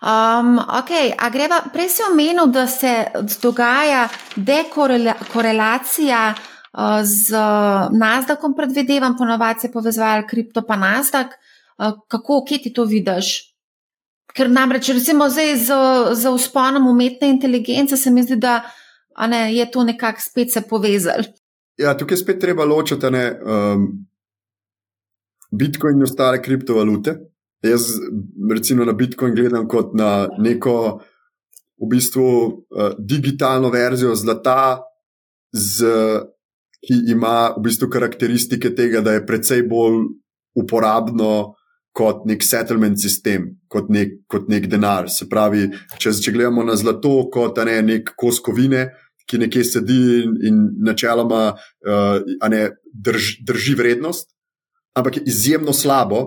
[0.06, 1.14] Um, okay.
[1.32, 3.06] greva, prej si omenil, da se
[3.42, 6.34] dogaja dekorelacija
[7.02, 7.32] z
[7.92, 11.32] Nasdaqom predvidevam, ponovadi se povezovali kripto pa Nasdaq.
[12.08, 13.52] Kako, kje ti to vidiš?
[14.36, 15.78] Ker namreč, recimo, zdaj z,
[16.12, 18.60] z usponom umetne inteligence se mi zdi, da
[19.28, 21.24] ne, je to nekako spet se povezalo.
[21.80, 23.88] Ja, tukaj spet treba ločiti ne, um,
[25.52, 27.16] Bitcoin in ostale kriptovalute.
[27.64, 27.88] Jaz,
[28.52, 31.00] recimo, na Bitcoin gledam kot na neko
[31.80, 34.82] v bistvu uh, digitalno verzijo zlata
[35.52, 35.88] z
[36.86, 40.04] ki ima v bistvu karakteristike tega, da je precej bolj
[40.56, 41.56] uporabno
[41.96, 45.08] kot nek settlement sistem, kot nek, kot nek denar.
[45.12, 45.64] Se pravi,
[45.96, 48.90] če, če gledamo na zlato kot ne, nek kos kovine,
[49.26, 54.28] ki nekje sedi in, in načeloma uh, ne, drž, drži vrednost,
[54.96, 56.20] ampak je izjemno slabo,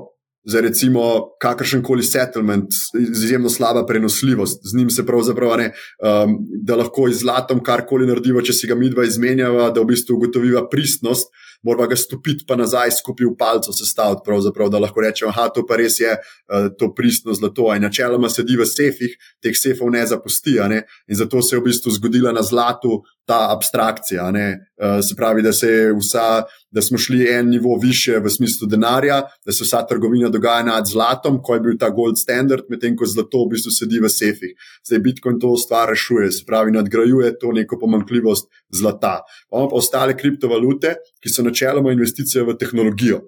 [0.46, 1.02] za recimo
[1.42, 2.68] kakršen koli settlement,
[3.00, 4.62] izjemno slaba prenosljivost.
[4.64, 8.76] Z njim se pravzaprav ne, um, da lahko iz zlatom karkoli naredimo, če si ga
[8.76, 11.28] midva izmenjava, da v bistvu ugotoviva pristnost,
[11.64, 14.32] moramo ga stopiti pa nazaj, skupaj v palco sestaviti,
[14.72, 17.68] da lahko rečemo, da to pa res je uh, to pristno zlato.
[17.76, 20.56] In načeloma sedi v sefih, teh sefov ne zapusti.
[20.70, 20.84] Ne?
[21.08, 24.30] In zato se je v bistvu zgodila na zlatu ta abstrakcija.
[24.32, 29.22] Uh, se pravi, da, se vsa, da smo šli en nivo više v smislu denarja,
[29.46, 33.08] da se vsa trgovina dogaja nad zlatom, ko je bil ta gold standard, medtem ko
[33.10, 34.54] zlato v bistvu sedi v sefih.
[34.88, 39.20] Zdaj Bitcoin to stvar rešuje, se pravi, nadgrajuje to neko pomankljivost zlata.
[39.50, 43.22] Pa pa ostale kriptovalute, ki so načeloma investicije v tehnologijo.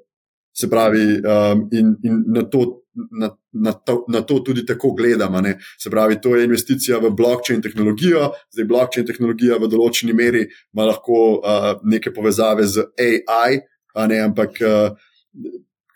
[0.53, 5.39] Se pravi, um, in, in na, to, na, na, to, na to tudi tako gledamo.
[5.79, 8.31] Se pravi, to je investicija v blockchain tehnologijo.
[8.51, 13.61] Zdaj, blockchain tehnologija v določeni meri ima lahko uh, neke povezave z AI,
[14.07, 14.91] ne, ampak uh,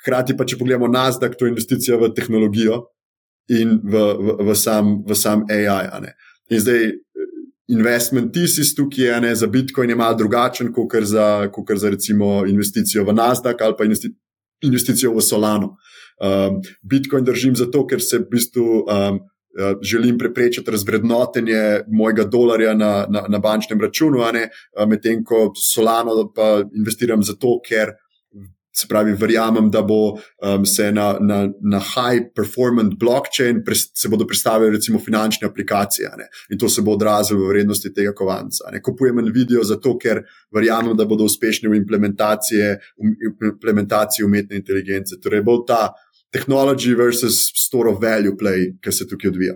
[0.05, 2.83] hkrati pa, če pogledamo Nasdaq, to je investicija v tehnologijo
[3.49, 6.13] in v, v, v, sam, v sam AI.
[6.53, 6.91] In zdaj,
[7.73, 13.05] investment thesis tukaj je ne, za Bitcoin je malo drugačen, kot za, za recimo investicijo
[13.05, 13.85] v Nasdaq ali pa
[14.61, 15.75] investicijo v Solano.
[16.15, 22.73] Um, Bitcoin držim zato, ker se v bistvu um, uh, želim preprečiti razvrednotenje mojega dolarja
[22.73, 24.21] na, na, na bančnem računu,
[24.87, 26.31] medtem ko Solano
[26.75, 27.97] investiram zato, ker
[28.75, 34.09] Se pravi, verjamem, da bo um, se na, na, na high performance blockchain pres, se
[34.11, 36.27] bodo predstavili recimo finančne aplikacije ne?
[36.51, 38.67] in to se bo odrazilo v vrednosti tega kovanca.
[38.71, 38.81] Ne?
[38.83, 45.15] Kupujem en video zato, ker verjamem, da bodo uspešni v v implementaciji umetne inteligence.
[45.23, 45.93] Torej, bo ta
[46.35, 49.55] technology versus store of value play, ki se tukaj odvija.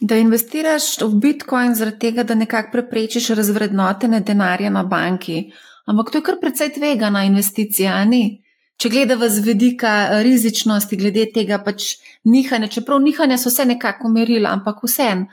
[0.00, 5.50] Da investiraš v Bitcoin zaradi tega, da nekako preprečiš razvrednotenje denarja na banki.
[5.88, 8.42] Ampak to je kar precej tvegana investicija, ni?
[8.78, 11.96] Če gledamo z vidika rizičnosti, glede tega pač
[12.28, 15.24] nihanja, čeprav nihanja so vse nekako merila, ampak vsem.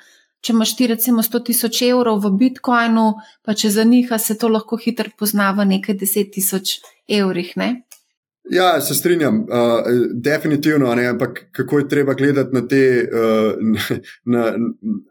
[0.42, 3.06] Če imaš ti recimo 100 tisoč evrov v bitcoinu,
[3.46, 7.52] pa če za njiha se to lahko hitro pozna v nekaj deset tisoč evrih.
[7.58, 7.70] Ne?
[8.50, 9.48] Ja, se strinjam, uh,
[10.14, 13.54] definitivno, ne, ampak kako je treba gledati na te, uh,
[14.34, 14.54] na,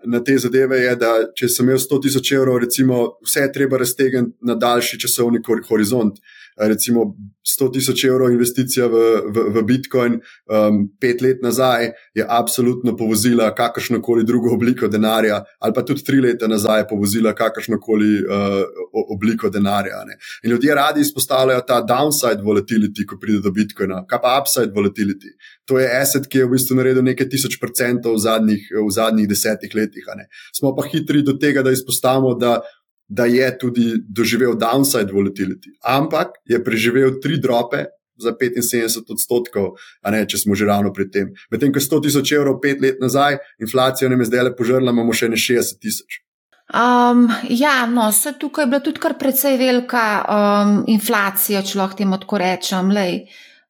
[0.04, 3.80] na te zadeve, je, da če sem imel 100 tisoč evrov, recimo, vse je treba
[3.82, 6.14] raztegniti na daljši časovni horizont.
[6.14, 7.14] Uh, recimo
[7.44, 9.00] 100 tisoč evrov investicija v,
[9.34, 15.42] v, v Bitcoin um, pet let nazaj je absolutno povozila kakršno koli drugo obliko denarja,
[15.60, 18.62] ali pa tudi tri leta nazaj je povozila kakršno koli uh,
[19.16, 20.04] obliko denarja.
[20.06, 20.16] Ne.
[20.44, 25.34] In ljudje radi izpostavljajo ta downside volatility, ko pride do Bitcoina, kaj pa upside volatility.
[25.68, 29.28] To je asset, ki je v bistvu naredil nekaj tisoč procentov v zadnjih, v zadnjih
[29.28, 30.08] desetih letih.
[30.52, 32.60] Smo pa hitri do tega, da izpostavimo, da
[33.08, 37.84] da je tudi doživel downside volatility, ampak je preživel tri drope
[38.16, 41.32] za 75 odstotkov, a ne če smo že ravno pri tem.
[41.50, 45.12] Medtem ko 100 tisoč evrov pet let nazaj, inflacija nam je zdaj le požrla, imamo
[45.12, 46.20] še ne 60 tisoč.
[46.74, 51.98] Um, ja, no, se tukaj je bila tudi kar precej velika um, inflacija, če lahko
[51.98, 52.88] temu tako rečem.
[52.94, 53.26] Lej,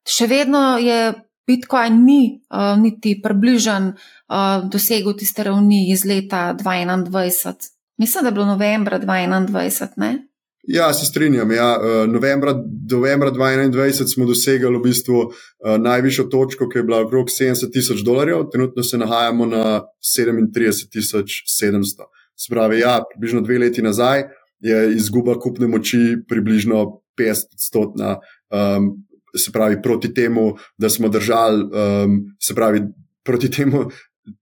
[0.07, 1.11] še vedno je
[1.45, 7.74] Bitcoin ni uh, niti približen uh, dosegu tiste ravni iz leta 2021.
[7.97, 9.87] Mislim, da je bilo novembra 2021.
[9.97, 10.27] Ne?
[10.67, 11.51] Ja, se strinjam.
[11.51, 11.77] Ja.
[11.77, 12.53] Uh, novembra,
[12.91, 15.31] novembra 2021 smo dosegli v bistvu uh,
[15.79, 19.81] najvišjo točko, ki je bila okrog 70 tisoč dolarjev, trenutno se nahajamo na
[20.17, 22.09] 37 tisoč 700.
[22.45, 24.23] Spravi, ja, približno dve leti nazaj
[24.59, 26.85] je izguba kupne moči približno
[27.19, 28.17] 50 odstotna.
[28.49, 29.05] Um,
[29.37, 32.81] se pravi, proti temu, da smo držali, um, se pravi,
[33.23, 33.85] proti temu,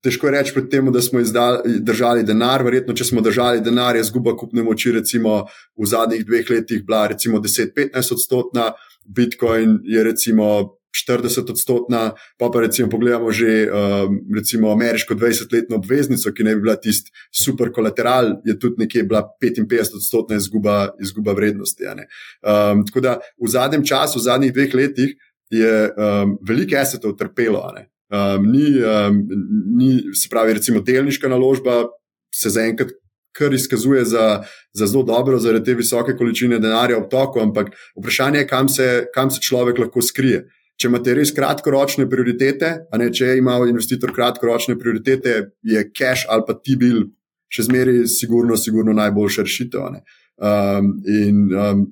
[0.03, 2.63] Težko je reči pred tem, da smo izdali, držali denar.
[2.63, 5.43] Verjetno, če smo držali denar, je zguba kupne moči, recimo
[5.79, 8.71] v zadnjih dveh letih, bila recimo 10-15 odstotna,
[9.03, 16.31] Bitcoin je recimo 40 odstotna, pa pa recimo pogledamo že um, recimo ameriško 20-letno obveznico,
[16.31, 17.11] ki ne bi bila tisti
[17.43, 21.83] super kolateral, je tudi nekje bila 55 odstotna izguba, izguba vrednosti.
[21.83, 25.15] Um, tako da v zadnjem času, v zadnjih dveh letih,
[25.49, 27.65] je um, veliko esetov trpelo.
[28.13, 29.23] Um, ni, um,
[29.77, 31.87] ni, se pravi, recimo delniška naložba
[32.35, 32.91] se zaenkrat
[33.33, 38.43] kar izkazuje za, za zelo dobro, zaradi te visoke količine denarja v toku, ampak vprašanje
[38.43, 40.43] je, kam se, kam se človek lahko skrije.
[40.77, 46.45] Če imate res kratkoročne prioritete, a ne če ima investitor kratkoročne prioritete, je cash ali
[46.47, 47.07] pa T-bill
[47.53, 49.99] še zmeraj sigurno, sigurno najboljša rešitev.
[50.37, 51.83] Um, in um,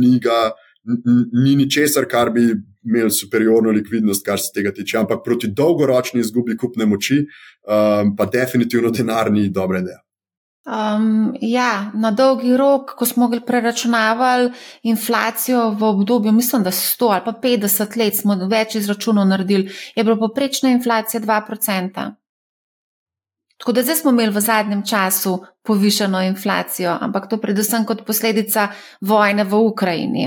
[0.00, 0.52] ni ga
[0.84, 2.50] ni ničesar, kar bi
[2.84, 8.26] imel superiorno likvidnost, kar se tega tiče, ampak proti dolgoročni izgubi kupne moči, um, pa
[8.26, 10.04] definitivno denar ni dobra ideja.
[10.64, 14.50] Um, ja, na dolgi rok, ko smo preračunavali
[14.82, 20.04] inflacijo v obdobju, mislim, da 100 ali pa 50 let, smo več izračunov naredili, je
[20.04, 22.12] bila poprečna inflacija 2%.
[23.58, 28.68] Tako da zdaj smo imeli v zadnjem času povišeno inflacijo, ampak to predvsem kot posledica
[29.00, 30.26] vojne v Ukrajini.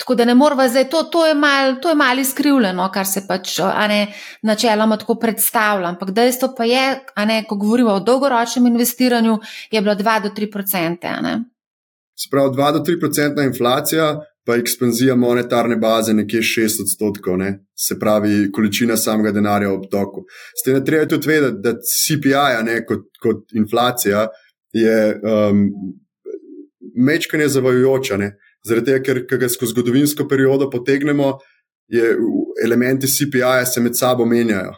[0.00, 3.58] Tako da ne moramo zdaj, to, to je malo mal izkrivljeno, kar se pač
[3.88, 4.06] ne,
[4.42, 5.88] načeloma tako predstavlja.
[5.88, 9.38] Ampak dejstvo pa je, ne, ko govorimo o dolgoročnem investiranju,
[9.70, 11.14] je bilo 2 do 3 odstotke.
[12.16, 17.58] Sprav 2 do 3 odstotna inflacija, pa ekspanzija monetarne baze nekje 6 odstotkov, ne?
[17.76, 20.24] se pravi, količina samega denarja v obtoku.
[20.56, 24.26] Ste ne treba tudi vedeti, da CPI, ne, kot, kot inflacija,
[24.72, 25.66] je um,
[26.96, 28.16] mečkanje zavajujoča.
[28.66, 31.38] Zaradi tega, ker, ker ga skozi zgodovinsko periodo potegnemo,
[31.90, 32.16] je
[32.64, 34.74] elementi CPI-ja se med sabo menjajo.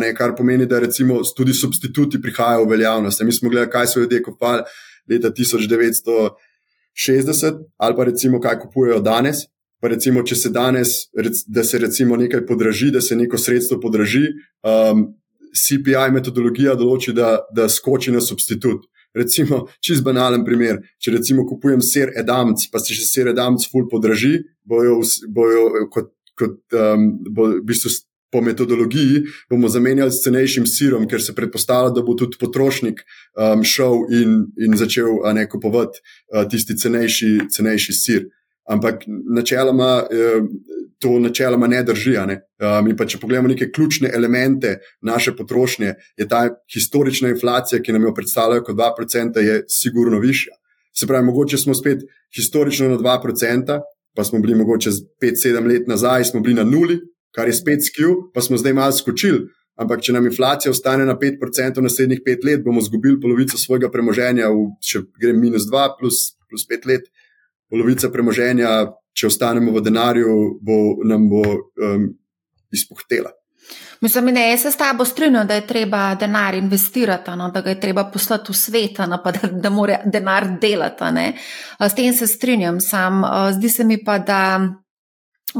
[0.00, 3.22] Ne, kar pomeni, da recimo tudi substituti prihajajo v veljavnost.
[3.22, 4.62] Mi smo gledali, kaj so ljudje kopali
[5.10, 9.36] leta 1960, ali pa recimo, kaj kupujejo danes.
[9.80, 10.88] Pa recimo, če se danes,
[11.46, 14.26] da se recimo nekaj podraži, da se neko sredstvo podraži,
[14.64, 15.14] um,
[15.56, 18.80] CPI metodologija določi, da, da skoči na substitut.
[19.16, 20.82] Recimo, čist banalen primer.
[21.02, 24.34] Če recimo kupujem ser Edamc, pa se še ser Edamc ful podraži,
[24.68, 25.00] bojo,
[25.32, 27.94] bojo kot, kot um, bo v bistvu
[28.34, 33.62] po metodologiji bomo zamenjali s cenejšim sirom, ker se predpostavlja, da bo tudi potrošnik um,
[33.64, 38.26] šel in, in začel ne, kupovati uh, tisti cenejši, cenejši sir.
[38.68, 39.92] Ampak načeloma.
[40.10, 40.50] Uh,
[41.02, 42.14] to načeloma ne drži.
[42.26, 42.38] Ne?
[42.60, 48.08] Um, pa, če pogledamo neke ključne elemente naše potrošnje, je ta historična inflacija, ki nam
[48.08, 50.56] jo predstavljajo kot 2%, je sigurno višja.
[50.96, 52.06] Se pravi, mogoče smo spet
[52.36, 53.80] historično na 2%,
[54.16, 54.90] pa smo bili mogoče
[55.22, 57.00] 5-7 let nazaj, smo bili na nuli,
[57.34, 59.44] kar je spet skil, pa smo zdaj malo skočili.
[59.76, 63.90] Ampak, če nam inflacija ostane na 5% v naslednjih 5 let, bomo izgubili polovico svojega
[63.92, 67.10] premoženja, v, če gre minus 2 plus, plus 5 let,
[67.68, 68.70] polovica premoženja
[69.16, 72.06] če ostanemo v denarju, bo nam bo um,
[72.72, 73.32] izpuhtela.
[74.00, 77.72] Mislim, ne, jaz se s tabo strinjam, da je treba denar investirati, no, da ga
[77.72, 81.12] je treba poslati v svet, no, pa da, da mora denar delati.
[81.12, 81.32] Ne.
[81.80, 83.24] S tem se strinjam, sam
[83.56, 84.40] zdi se mi pa, da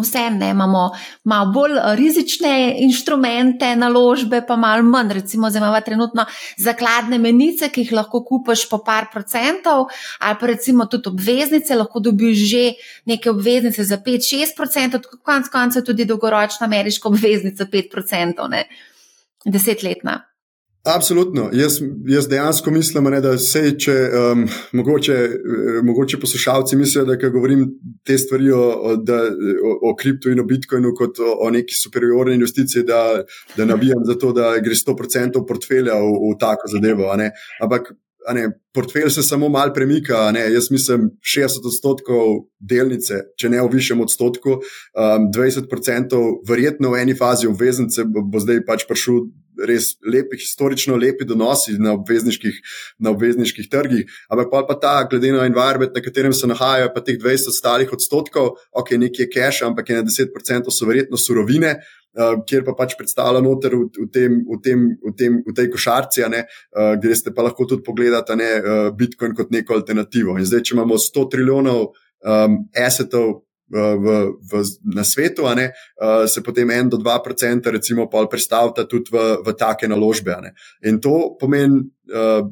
[0.03, 0.91] vse ne, imamo
[1.25, 2.53] malo bolj eh, rizične
[2.85, 5.13] inštrumente, naložbe, pa malo manj.
[5.17, 6.27] Recimo, zdaj imamo trenutno
[6.59, 9.89] zakladne menice, ki jih lahko kupiš po par procentov,
[10.21, 12.65] ali pa recimo tudi obveznice, lahko dobiš že
[13.07, 18.51] neke obveznice za 5-6 procentov, konec koncev tudi dolgoročna ameriška obveznica 5 procentov,
[19.45, 20.36] desetletna.
[20.87, 21.49] Absolutno.
[21.53, 24.45] Jaz, jaz dejansko mislim, ne, da se, če um,
[24.79, 27.65] mogoče, eh, mogoče poslušalci mislijo, da govorim
[28.07, 32.39] te stvari o, o, o, o kriptu in o bitcoinu kot o, o neki superiorni
[32.39, 33.03] investiciji, da,
[33.57, 37.11] da nabijam za to, da gre 100% portfelja v, v tako zadevo.
[37.63, 37.91] Ampak
[38.35, 40.31] ne, portfelj se samo malo premika.
[40.33, 46.95] Ne, jaz mislim 60 odstotkov delnice, če ne v višjem odstotku, um, 20 odstotkov, verjetno
[46.95, 49.27] v eni fazi obveznice bo zdaj pač prišel
[49.69, 52.61] res lepi, historično lepi donosi na obvezniških,
[53.03, 57.05] na obvezniških trgih, ampak pa, pa ta, glede na environment, na katerem se nahajajo, pa
[57.05, 61.79] teh 20 ostalih odstotkov, ok, nekje je cache, ampak je na 10% so verjetno surovine.
[62.17, 65.67] Uh, kjer pa pač predstavlja noter v, v, tem, v, tem, v, tem, v tej
[65.69, 70.39] košarci, uh, gre ste pa lahko tudi pogledati ne, uh, Bitcoin kot neko alternativo.
[70.41, 71.83] In zdaj, če imamo 100 trilijonov
[72.25, 74.07] um, assetov v,
[74.53, 74.63] v,
[74.95, 75.71] na svetu, ne,
[76.29, 80.37] se potem en do dva procenta, recimo, pol predstavlja tudi v, v take naložbe.
[80.87, 82.47] In to pomeni uh,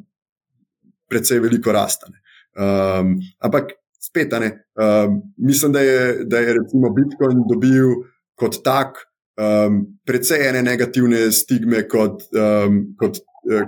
[1.09, 2.19] predvsej veliko rastane.
[2.55, 7.95] Um, ampak spet, ne, um, mislim, da je, da je recimo Bitcoin dobil
[8.35, 9.07] kot tak.
[9.35, 13.19] Um, predvsej ene negativne stigme, kot, um, kot,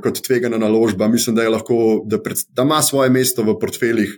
[0.03, 1.09] kot tvegana naložba.
[1.11, 4.13] Mislim, da, lahko, da, pred, da ima svoje mesto v portfeljih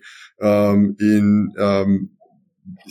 [0.44, 1.96] um, in um,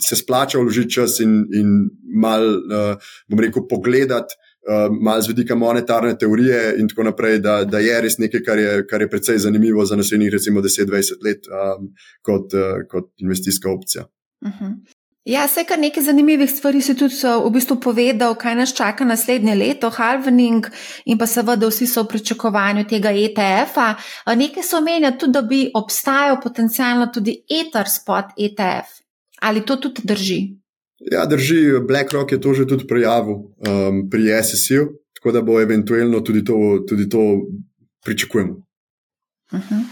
[0.08, 1.88] se splača vložiti čas in, in
[2.20, 4.34] malo, uh, bom rekel, pogledati.
[4.68, 8.58] Uh, malo z vidika monetarne teorije, in tako naprej, da, da je res nekaj, kar
[8.58, 11.88] je, kar je precej zanimivo za naslednjih, recimo, 10-20 let, um,
[12.22, 14.04] kot, uh, kot investicijska opcija.
[14.44, 14.64] Uh mhm.
[14.64, 14.98] -huh.
[15.28, 19.54] Ja, vse kar nekaj zanimivih stvari si tudi v bistvu povedal, kaj nas čaka naslednje
[19.60, 20.64] leto, halvening
[21.04, 23.90] in pa seveda vsi so v pričakovanju tega ETF-a.
[24.32, 29.02] Nekaj so omenjali tudi, da bi obstajal potencialno tudi Ether spot ETF.
[29.40, 30.40] Ali to tudi drži?
[31.12, 31.78] Ja, drži.
[31.88, 36.84] BlackRock je to že tudi prijavil um, pri SSU, tako da bo eventualno tudi to,
[36.88, 37.46] tudi to
[38.04, 38.52] pričakujemo.
[39.52, 39.84] Uh -huh.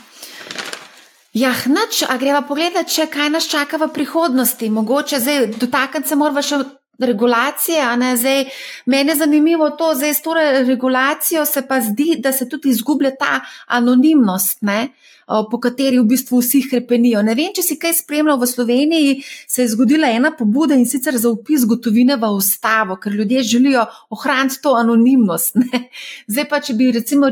[1.37, 4.71] Ja, noč, a greva pogledati, če kaj nas čaka v prihodnosti.
[4.71, 6.63] Mogoče zdaj dotakniti se moramo še
[6.99, 7.83] regulacije.
[8.17, 8.45] Zdaj,
[8.87, 10.35] mene je zanimivo to, da s to
[10.67, 14.63] regulacijo se pa zdi, da se tudi izgublja ta anonimnost.
[14.63, 14.89] Ne?
[15.27, 17.23] Po kateri v bistvu vsi krepenijo.
[17.27, 19.15] Ne vem, če si kaj spremljal v Sloveniji,
[19.51, 23.87] se je zgodila ena pobuda in sicer za upis gotovine v ustavo, ker ljudje želijo
[24.15, 25.59] ohraniti to anonimnost.
[25.59, 25.89] Ne.
[26.31, 27.31] Zdaj pa, če bi recimo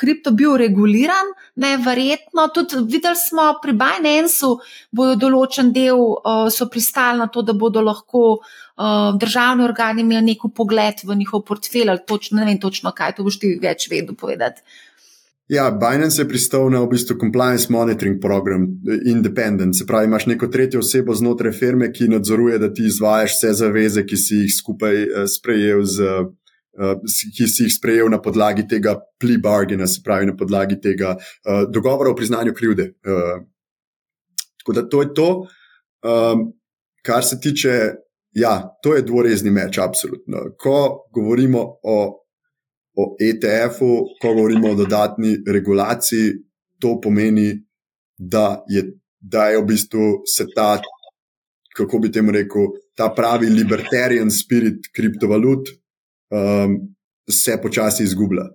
[0.00, 4.54] kripto bil reguliran, ne, verjetno tudi videli smo pri Binance-u,
[4.90, 6.00] bodo določen del,
[6.54, 8.40] so pristali na to, da bodo lahko.
[8.78, 13.24] Državni organi imeli neko pogled v njihov portfelj, ali točno, ne vem točno, kaj to
[13.26, 14.62] boš ti več vedel povedati.
[15.48, 18.66] Ja, Binance je pristal na v bistvu compliance monitoring program,
[19.08, 19.76] independent.
[19.76, 24.04] Se pravi, imaš neko tretjo osebo znotraj firme, ki nadzoruje, da ti izvajaš vse zaveze,
[24.06, 26.10] ki si jih skupaj uh, sprejel, z,
[26.76, 27.00] uh,
[27.38, 31.16] ki si jih sprejel na podlagi tega plea bargaina, se pravi, na podlagi tega
[31.72, 32.92] dogovora o priznanju krivde.
[34.60, 35.30] Tako da to je to,
[36.04, 36.44] um,
[37.02, 37.80] kar se tiče.
[38.36, 40.52] Ja, to je dvorezni meč, absolutno.
[40.60, 42.27] Ko govorimo o
[42.98, 43.90] o ETF-u,
[44.20, 46.32] ko govorimo o dodatni regulaciji,
[46.82, 47.52] to pomeni,
[48.18, 48.82] da je,
[49.20, 50.80] da je v bistvu se ta,
[51.76, 56.78] kako bi temu rekel, ta pravi libertarian spirit kriptovalut um,
[57.30, 58.48] se počasi izgublja.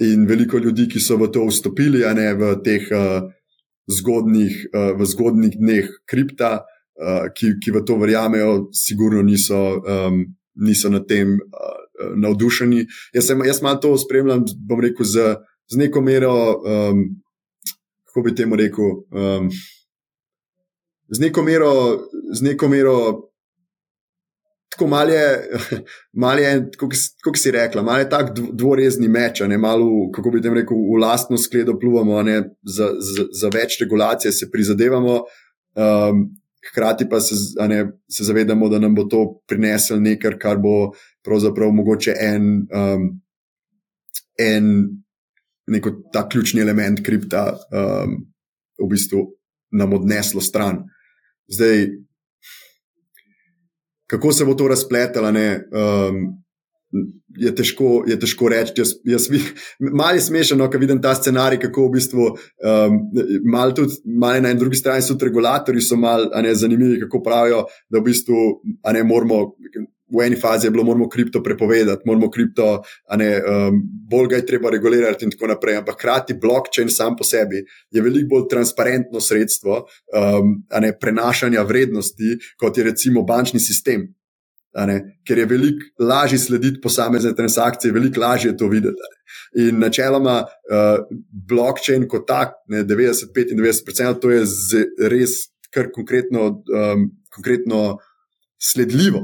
[0.00, 3.28] In veliko ljudi, ki so v to vstopili, a ne v teh uh,
[3.86, 10.24] zgodnih, uh, v zgodnih dneh kripta, uh, ki, ki v to verjamejo, sigurno niso, um,
[10.56, 11.36] niso na tem.
[11.36, 11.83] Uh,
[12.16, 12.86] navdušeni.
[13.14, 15.36] Jaz, sem, jaz malo to spremljam, bom rekel, z,
[15.72, 17.04] z neko mero, um,
[18.08, 19.48] kako bi temu rekel, um,
[21.08, 21.72] z neko mero,
[22.32, 22.98] z neko mero.
[24.74, 25.50] Tako malo je,
[26.22, 26.70] mal je
[27.22, 31.38] kako si rekla, malo tak dvorezni meč, ne malo, kako bi tem rekel, v lastno
[31.38, 35.20] skledo pluvamo, ne, za, za, za več regulacije se prizadevamo,
[35.78, 36.24] um,
[36.70, 37.34] hkrati pa se,
[37.68, 40.90] ne, se zavedamo, da nam bo to prineslo nekaj, kar bo
[41.24, 43.08] pravzaprav mogoče en, um,
[44.38, 44.70] en
[45.66, 48.16] neko ta ključni element kripta um,
[48.78, 49.26] v bistvu
[49.72, 50.84] nam odneslo stran.
[51.48, 51.88] Zdaj,
[54.06, 56.44] kako se bo to razpletalo, um,
[57.38, 58.74] je težko, je težko reči.
[58.76, 59.28] Jaz, jaz,
[59.98, 63.00] malo je smešno, no, ko vidim ta scenarij, kako v bistvu um,
[63.50, 67.64] malo tudi malo na eni drugi strani so tudi regulatori, so malo zanimivi, kako pravijo,
[67.90, 68.46] da v bistvu
[68.92, 69.42] ne moramo.
[70.12, 72.82] V eni fazi je bilo, moramo kripto prepovedati, moramo kripto,
[73.16, 73.78] ne, um,
[74.10, 75.78] bolj ga je treba regulirati, in tako naprej.
[75.80, 82.36] Ampak hkrati blockchain sam po sebi je veliko bolj transparentno sredstvo um, ne, prenašanja vrednosti,
[82.60, 84.10] kot je recimo bančni sistem
[85.26, 88.96] ker je veliko lažje slediti posamezne transakcije, veliko lažje je to videti.
[88.96, 89.68] Ne.
[89.68, 91.04] In načeloma, uh,
[91.48, 94.42] blockchain kot tak, 90-95%, to je
[95.10, 95.30] res
[95.70, 97.98] kar konkretno, um, konkretno
[98.58, 99.22] sledljivo.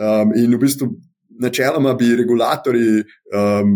[0.00, 0.88] Um, in v bistvu,
[1.40, 3.02] načeloma bi regulatori
[3.36, 3.74] um,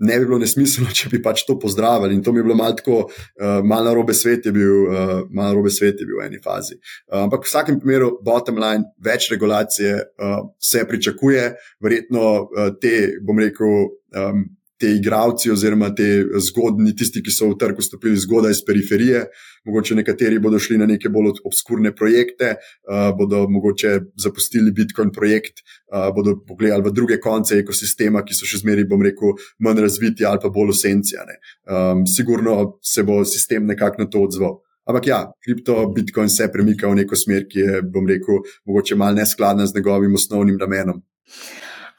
[0.00, 2.16] ne bi bilo nesmiselno, če bi pač to pozdravili.
[2.16, 5.16] In to mi je bilo malo tako, uh, malo na robe svet je bil, uh,
[5.30, 6.78] malo robe svet je bil v eni fazi.
[7.08, 11.50] Uh, ampak v vsakem primeru, bottom line, več regulacije uh, se pričakuje,
[11.84, 14.48] verjetno uh, te, bom rekel, um,
[14.80, 16.06] te igravci, oziroma te
[16.40, 19.26] zgodni, tisti, ki so v trg vstopili zgodaj iz periferije.
[19.68, 25.60] Mogoče nekateri bodo šli na neke bolj obskurne projekte, uh, bodo mogoče zapustili Bitcoin projekt,
[25.92, 30.24] uh, bodo pogledali v druge konce ekosistema, ki so še zmeraj, bom rekel, manj razviti
[30.24, 31.36] ali pa bolj usencijane.
[31.68, 34.60] Um, sigurno se bo sistem nekako na to odzval.
[34.88, 39.20] Ampak ja, kripto, Bitcoin se premika v neko smer, ki je, bom rekel, mogoče malo
[39.20, 41.04] neskladna z njegovim osnovnim namenom.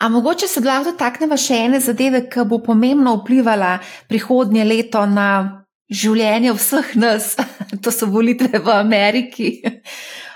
[0.02, 3.76] A mogoče se lahko dotaknemo še ene zadeve, ki bo pomembno vplivala
[4.10, 5.28] prihodnje leto na
[5.92, 7.36] življenje vseh nas,
[7.84, 9.50] to so volitve v Ameriki.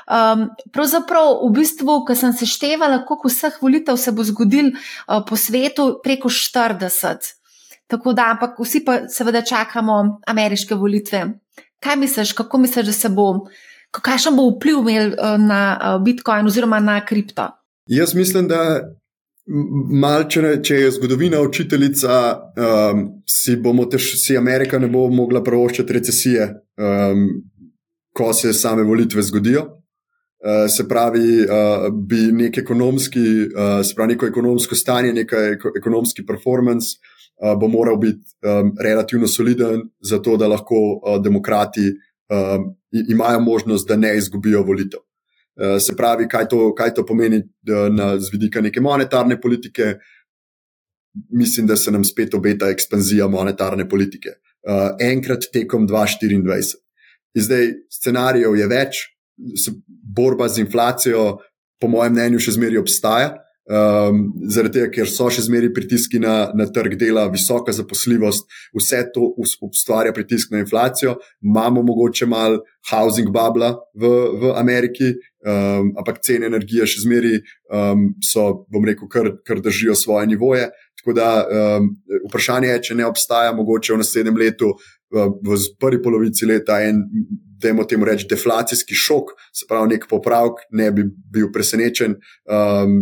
[0.05, 5.39] Um, pravzaprav, v bistvu, ko sem seštevala, koliko vseh volitev se bo zgodil uh, po
[5.39, 7.31] svetu, preko 40.
[7.89, 11.23] Tako da, ampak vsi pa seveda čakamo ameriške volitve.
[11.81, 13.47] Kaj misliš, kako misliš, da se bo,
[13.97, 17.49] kakšen bo vpliv imel uh, na uh, Bitcoin oziroma na kripto?
[17.89, 18.61] Jaz mislim, da
[19.45, 22.13] Malce, če je zgodovina učiteljica,
[22.57, 23.59] um, si,
[23.91, 26.47] tež, si Amerika ne bo mogla pravoščati recesije,
[26.81, 27.27] um,
[28.15, 29.67] ko se same volitve zgodijo.
[30.45, 36.25] Uh, se pravi, uh, bi nek ekonomski, uh, se pravi, neko ekonomsko stanje, nekaj ekonomski
[36.25, 36.97] performance
[37.41, 41.91] uh, bo moral biti um, relativno soliden, zato da lahko uh, demokrati
[42.33, 42.71] um,
[43.09, 45.05] imajo možnost, da ne izgubijo volitev.
[45.55, 47.41] Eh, se pravi, kaj to, kaj to pomeni
[47.91, 49.95] na, z vidika neke monetarne politike.
[51.31, 54.29] Mislim, da se nam spet obeta ekspanzija monetarne politike.
[54.65, 56.75] Uh, enkrat tekom 2024.
[57.35, 58.99] In zdaj scenarijev je več,
[60.17, 61.37] borba z inflacijo,
[61.79, 63.29] po mojem mnenju, še zmeraj obstaja.
[63.65, 68.45] Um, zaradi tega, ker so še zmeraj pritiski na, na trg dela, visoka zaposljivost,
[68.77, 71.15] vse to ustvarja pritisk na inflacijo.
[71.41, 72.61] Imamo mogoče malo
[72.91, 79.09] housing bubla v, v Ameriki, um, ampak cene energije še zmeraj um, so, bom rekel,
[79.09, 80.69] kar, kar držijo svoje nivoje.
[81.01, 81.89] Tako da um,
[82.29, 84.75] vprašanje je, če ne obstaja mogoče v naslednjem letu.
[85.15, 87.01] V prvi polovici leta en,
[87.61, 92.17] da imamo temu reči, deflacijski šok, se pravi, nek popravek, ne bi bil presenečen.
[92.45, 92.99] Um,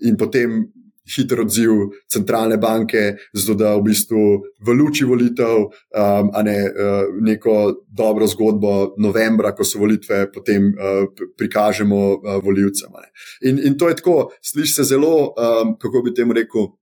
[0.00, 0.64] in potem
[1.06, 1.70] hiter odziv
[2.10, 4.22] centralne banke, zato da v bistvu
[4.66, 10.72] v luči volitev, um, a ne uh, neko dobro zgodbo novembra, ko so volitve, potem
[10.74, 11.06] uh,
[11.38, 12.98] prikažemo uh, voljivcem.
[13.46, 16.72] In, in to je tako, sliši se zelo, um, kako bi temu rekel,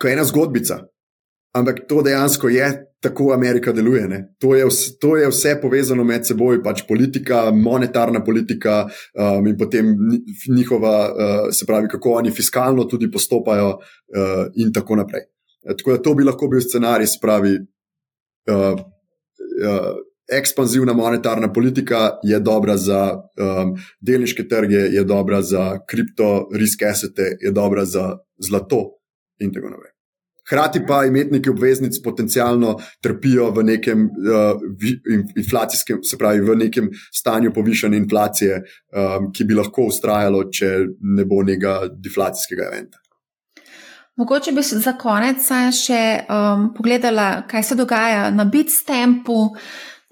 [0.00, 0.80] kot ena zgodbica.
[1.52, 4.06] Ampak to dejansko je tako Amerika deluje.
[4.38, 9.56] To je, vse, to je vse povezano med seboj, pač politika, monetarna politika um, in
[9.58, 9.90] potem
[10.56, 15.26] njihova, uh, se pravi, kako oni fiskalno tudi postopajo, uh, in tako naprej.
[15.62, 17.58] E, tako da to bi lahko bil scenarij, se pravi.
[18.50, 18.72] Uh,
[19.66, 19.92] uh,
[20.32, 27.36] Ekspanzivna monetarna politika je dobra za um, delniške trge, je dobra za kripto, risk assete,
[27.40, 28.84] je dobra za zlato,
[29.42, 29.91] in tako naprej.
[30.52, 34.60] Hrati pa imetniki obveznic potencialno trpijo v nekem uh,
[35.36, 40.74] inflacijskem, se pravi, v nekem stanju povišene inflacije, um, ki bi lahko ustrajalo, če
[41.16, 43.00] ne bo nekega deflacijskega eventa.
[44.20, 49.56] Mogoče bi za konec še um, pogledala, kaj se dogaja na Bitstampu.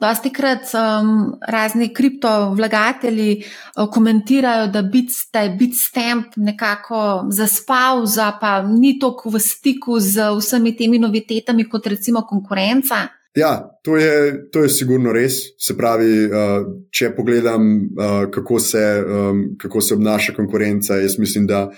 [0.00, 8.32] Dosti krat um, razni kriptovlagatelji uh, komentirajo, da, bit, da je Bitstamp nekako zaspal, za
[8.40, 13.08] pa ni toliko v stiku z vsemi temi novitetami kot recimo konkurenca.
[13.36, 15.36] Ja, to je, to je sigurno res.
[15.58, 21.46] Se pravi, uh, če pogledam, uh, kako, se, um, kako se obnaša konkurenca, jaz mislim,
[21.46, 21.68] da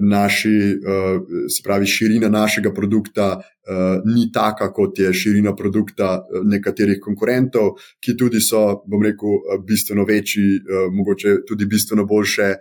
[0.00, 7.00] naši, uh, se pravi, širina našega produkta uh, ni taka, kot je širina produkta nekaterih
[7.02, 10.60] konkurentov, ki tudi so, bom rekel, bistveno večji,
[10.92, 12.54] mogoče tudi bistveno boljše,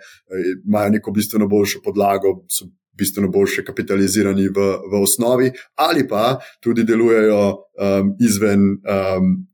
[0.66, 2.68] imajo neko bistveno boljšo podlago, so
[2.98, 8.62] bistveno boljše kapitalizirani v, v osnovi, ali pa tudi delujejo um, izven.
[8.84, 9.48] Um,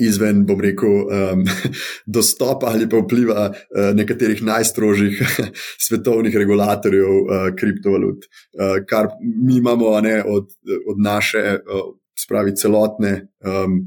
[0.00, 1.44] Izven, bom rekel, um,
[2.16, 5.22] dostopa ali pa vpliva uh, nekaterih najstrožjih
[5.86, 10.50] svetovnih regulatorjev uh, kriptovalut, uh, kar mi imamo ne, od,
[10.88, 13.12] od naše, uh, spravi celotne,
[13.44, 13.80] um,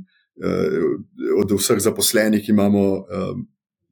[0.44, 3.48] uh, od vseh zaposlenih imamo um,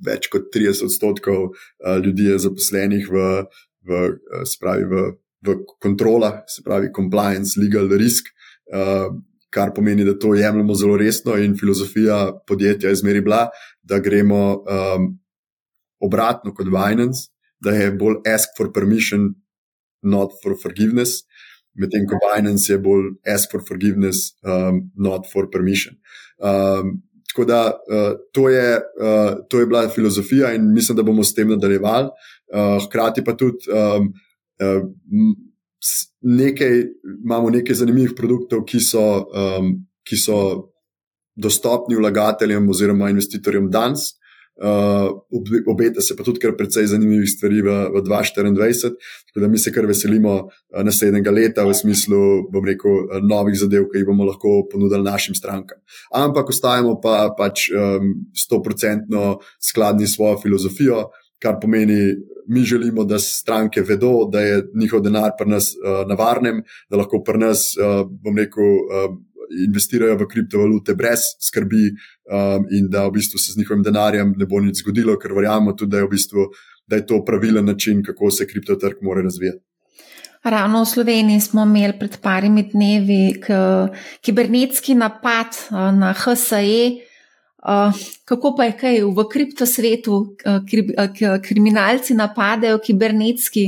[0.06, 3.26] več kot 30 odstotkov uh, ljudi je zaposlenih v,
[3.88, 5.04] v, uh, spravi, v,
[5.46, 8.34] v kontrolah, se pravi, compliance, legal risk,
[8.74, 9.14] uh,
[9.52, 13.50] kar pomeni, da to jemljemo zelo resno in filozofija podjetja je zmeri bila,
[13.84, 15.12] da gremo um,
[16.00, 17.30] obratno kot Binance,
[17.60, 19.34] da je bolj ask for permission,
[20.02, 21.28] not for forgiveness.
[21.74, 26.00] Medtem ko Binance je bolj ask for forgiveness, um, not for permission.
[26.40, 31.24] Um, Tako da uh, to, je, uh, to je bila filozofija in mislim, da bomo
[31.24, 32.10] s tem nadaljevali.
[32.52, 34.10] Uh, hkrati pa tudi um,
[34.60, 34.84] uh,
[36.22, 36.84] nekaj,
[37.24, 39.04] imamo nekaj zanimivih produktov, ki so,
[39.34, 39.74] um,
[40.08, 40.38] ki so
[41.36, 44.12] dostopni vlagateljem oziroma investitorjem danes.
[44.62, 45.08] Uh,
[45.72, 48.92] obeta se pa tudi kar precej zanimivih stvari v, v 2024,
[49.32, 52.20] tako da mi se kar veselimo uh, naslednjega leta v smislu,
[52.52, 55.80] bom rekel, uh, novih zadev, ki jih bomo lahko ponudili našim strankam.
[56.14, 57.72] Ampak ostajamo pa pač
[58.38, 61.08] stoprocentno um, skladni s svojo filozofijo,
[61.42, 62.16] kar pomeni,
[62.48, 66.98] mi želimo, da stranke vedo, da je njihov denar pri nas uh, na varnem, da
[66.98, 69.18] lahko pri nas, uh, bom rekel, uh,
[69.68, 74.46] investirajo v kriptovalute brez skrbi um, in da v bistvu se z njihovim denarjem ne
[74.46, 76.46] bo nič zgodilo, ker verjamemo tudi, da je, v bistvu,
[76.88, 79.60] da je to pravilen način, kako se kriptotrg mora razvijati.
[80.44, 83.42] Ravno v Sloveniji smo imeli pred parimi dnevi
[84.22, 87.11] kibernetski napad na HSE.
[87.62, 87.94] Uh,
[88.26, 90.16] kako pa je kaj v kriptosvetu,
[90.50, 93.66] uh, kriminalci napadajo kibernetski,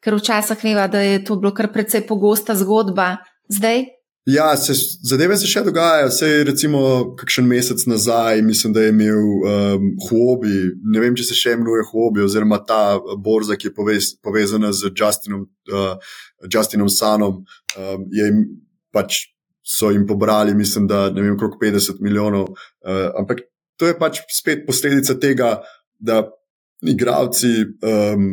[0.00, 3.16] ker včasih veva, da je to bilo kar precej pogosta zgodba.
[3.52, 3.84] Zdaj,
[4.28, 4.74] Ja, se,
[5.08, 6.10] zadeve se še dogajajo.
[6.12, 6.80] Sej, recimo,
[7.16, 11.86] kakšen mesec nazaj, mislim, da je imel um, Huobi, ne vem, če se še imenuje
[11.88, 16.12] Huobi, oziroma ta borza, ki je povez, povezana z Justinom, uh,
[16.44, 18.28] Justinom Sanom, um, je
[18.92, 19.22] pač
[19.68, 22.48] so jim pobrali, mislim, da ne vem, okrog 50 milijonov.
[22.48, 23.44] Uh, ampak
[23.76, 25.58] to je pač spet posledica tega,
[25.98, 26.22] da
[26.86, 28.30] igravci um,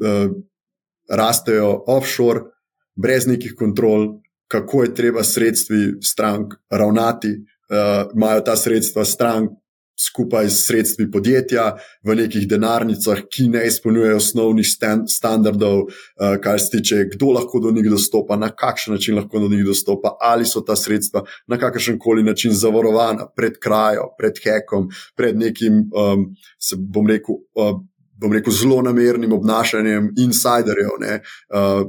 [0.00, 0.32] uh,
[1.10, 2.46] rastejo offshore,
[2.96, 4.20] brez nekih kontrol
[4.50, 9.50] kako je treba sredstvi strank ravnati, uh, imajo ta sredstva strank
[10.06, 11.76] skupaj s sredstvi podjetja
[12.06, 17.60] v nekih denarnicah, ki ne izpolnjujejo osnovnih stand, standardov, uh, kar se tiče, kdo lahko
[17.60, 21.58] do njih dostopa, na kakšen način lahko do njih dostopa, ali so ta sredstva na
[21.58, 26.26] kakršen koli način zavarovana pred krajo, pred hekom, pred nekim, um,
[26.58, 27.42] se bom rekel.
[27.54, 27.80] Uh,
[28.20, 31.86] bom rekel, zelo namernim obnašanjem insiderjev, uh,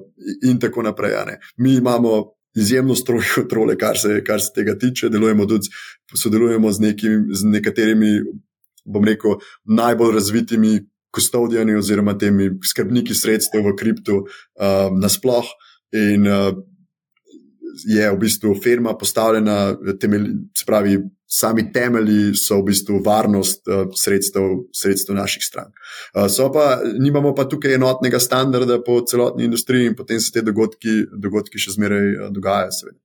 [0.47, 1.11] in tako naprej.
[1.57, 5.09] Mi imamo izjemno stroge kontrole, kar se, kar se tega tiče.
[5.09, 5.71] Delujemo tudi,
[6.15, 8.21] sodelujemo z, nekim, z nekaterimi,
[8.85, 10.79] bom rekel, najbolj razvitimi
[11.11, 15.47] kustodijani oziroma temi skrbniki sredstev v kriptu um, nasploh.
[15.91, 16.53] In uh,
[17.85, 20.97] je v bistvu firma postavljena, temelj, spravi,
[21.31, 25.77] sami temelji so v bistvu varnost uh, sredstev, sredstev naših strank.
[26.15, 31.05] Uh, pa, nimamo pa tukaj enotnega standarda po celotni industriji in potem se te dogodki,
[31.13, 32.75] dogodki še zmeraj uh, dogajajo.
[32.81, 32.99] Seveda.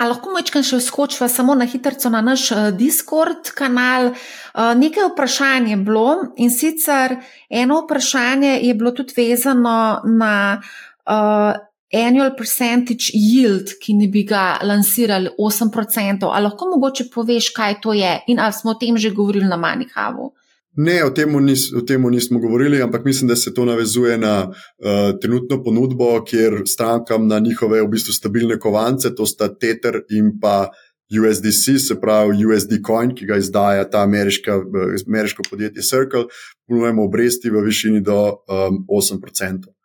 [0.00, 2.46] A lahko mečkam še skočiva samo na hitro na naš
[2.78, 4.14] Discord kanal.
[4.54, 6.06] Nekaj vprašanj je bilo
[6.40, 7.18] in sicer
[7.50, 10.62] eno vprašanje je bilo tudi vezano na
[11.04, 11.58] uh,
[11.92, 17.92] annual percentage yield, ki ne bi ga lansirali 8%, ali lahko mogoče poveš, kaj to
[17.92, 18.12] je?
[18.28, 20.30] In ali smo o tem že govorili na Manikavu?
[20.76, 24.48] Ne, o tem, nis, o tem nismo govorili, ampak mislim, da se to navezuje na
[24.48, 30.38] uh, trenutno ponudbo, kjer strankam na njihove v bistvu stabilne kovance, to sta Tether in
[30.40, 30.70] pa
[31.10, 36.24] USDC, se pravi USD Coin, ki ga izdaja ta ameriška, uh, ameriško podjetje Circle,
[36.68, 39.79] ponujemo obresti v višini do um, 8%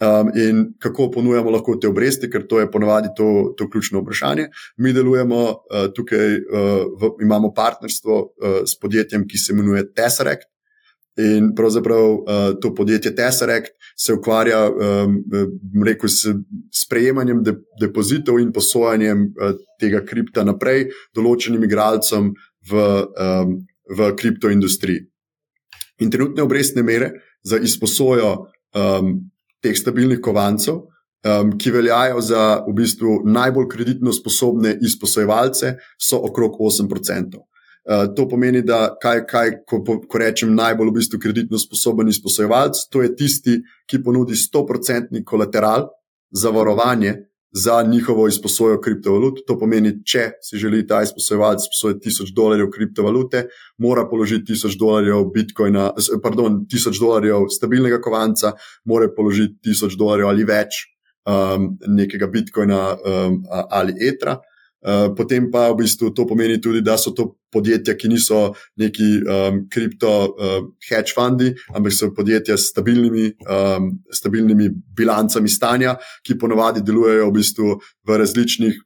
[0.00, 4.48] um, in kako ponujamo lahko te obresti, ker to je ponovadi to, to ključno vprašanje.
[4.76, 10.48] Mi delujemo uh, tukaj, uh, v, imamo partnerstvo uh, s podjetjem, ki se imenuje Tesseract.
[11.18, 12.20] In pravzaprav uh,
[12.62, 15.16] to podjetje Tesseract se ukvarja um,
[15.86, 16.30] rekel, s
[16.84, 22.30] sprejemanjem de, depozitov in posojanjem uh, tega kripta naprej določenim igralcem
[22.70, 22.84] v,
[23.18, 23.56] um,
[23.90, 25.02] v kriptoindustriji.
[25.98, 27.10] In trenutne obrestne mere
[27.42, 28.30] za izposojo
[28.78, 29.16] um,
[29.62, 30.80] teh stabilnih kovancev,
[31.26, 37.38] um, ki veljajo za v bistvu najbolj kreditno sposobne izposojevalce, so okrog 8%.
[37.38, 42.84] Uh, to pomeni, da kaj, kaj ko, ko rečem, najbolj v bistvu kreditno sposoben izposojevalec,
[42.92, 45.88] to je tisti, ki ponudi 100% kolateral,
[46.30, 47.14] zavarovanje
[47.52, 49.40] za njihovo izposojo kriptovalut.
[49.46, 53.46] To pomeni, če si želi ta izposojevalec posojati 1000 dolarjev kriptovalute,
[53.78, 55.90] mora položiti 1000 dolarjev bitcoina,
[56.22, 58.52] pardon, 1000 dolarjev stabilnega kovanca,
[58.84, 60.84] mora položiti 1000 dolarjev ali več
[61.28, 64.38] um, nekega bitcoina um, ali etra.
[64.78, 69.08] Uh, potem pa v bistvu to pomeni tudi, da so to podjetja, ki niso neki
[69.24, 76.38] um, kripto uh, hedge fundi, ampak so podjetja s stabilnimi, um, stabilnimi bilancami stanja, ki
[76.38, 78.82] ponovadi delujejo v bistvu v različnih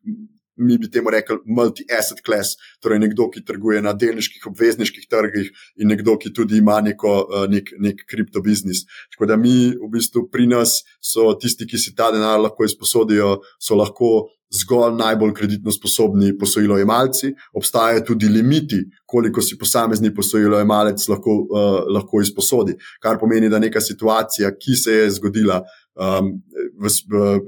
[0.57, 5.89] mi bi temu rekli multi-asset class, torej nekdo, ki trguje na delniških, obvezniških trgih in
[5.93, 8.85] nekdo, ki tudi ima neko, eh, nek, nek kriptobiznis.
[9.15, 13.41] Tako da mi v bistvu pri nas so tisti, ki si ta denar lahko izposodijo,
[13.59, 14.29] so lahko
[14.61, 17.33] zgolj najbolj kreditno sposobni posojilojemalci.
[17.55, 22.77] Obstajajo tudi limiti, koliko si posamezni posojilojemalec lahko, uh, lahko izposodi.
[23.01, 25.63] Kar pomeni, da neka situacija, ki se je zgodila,
[25.95, 26.43] Um,
[26.81, 26.89] v,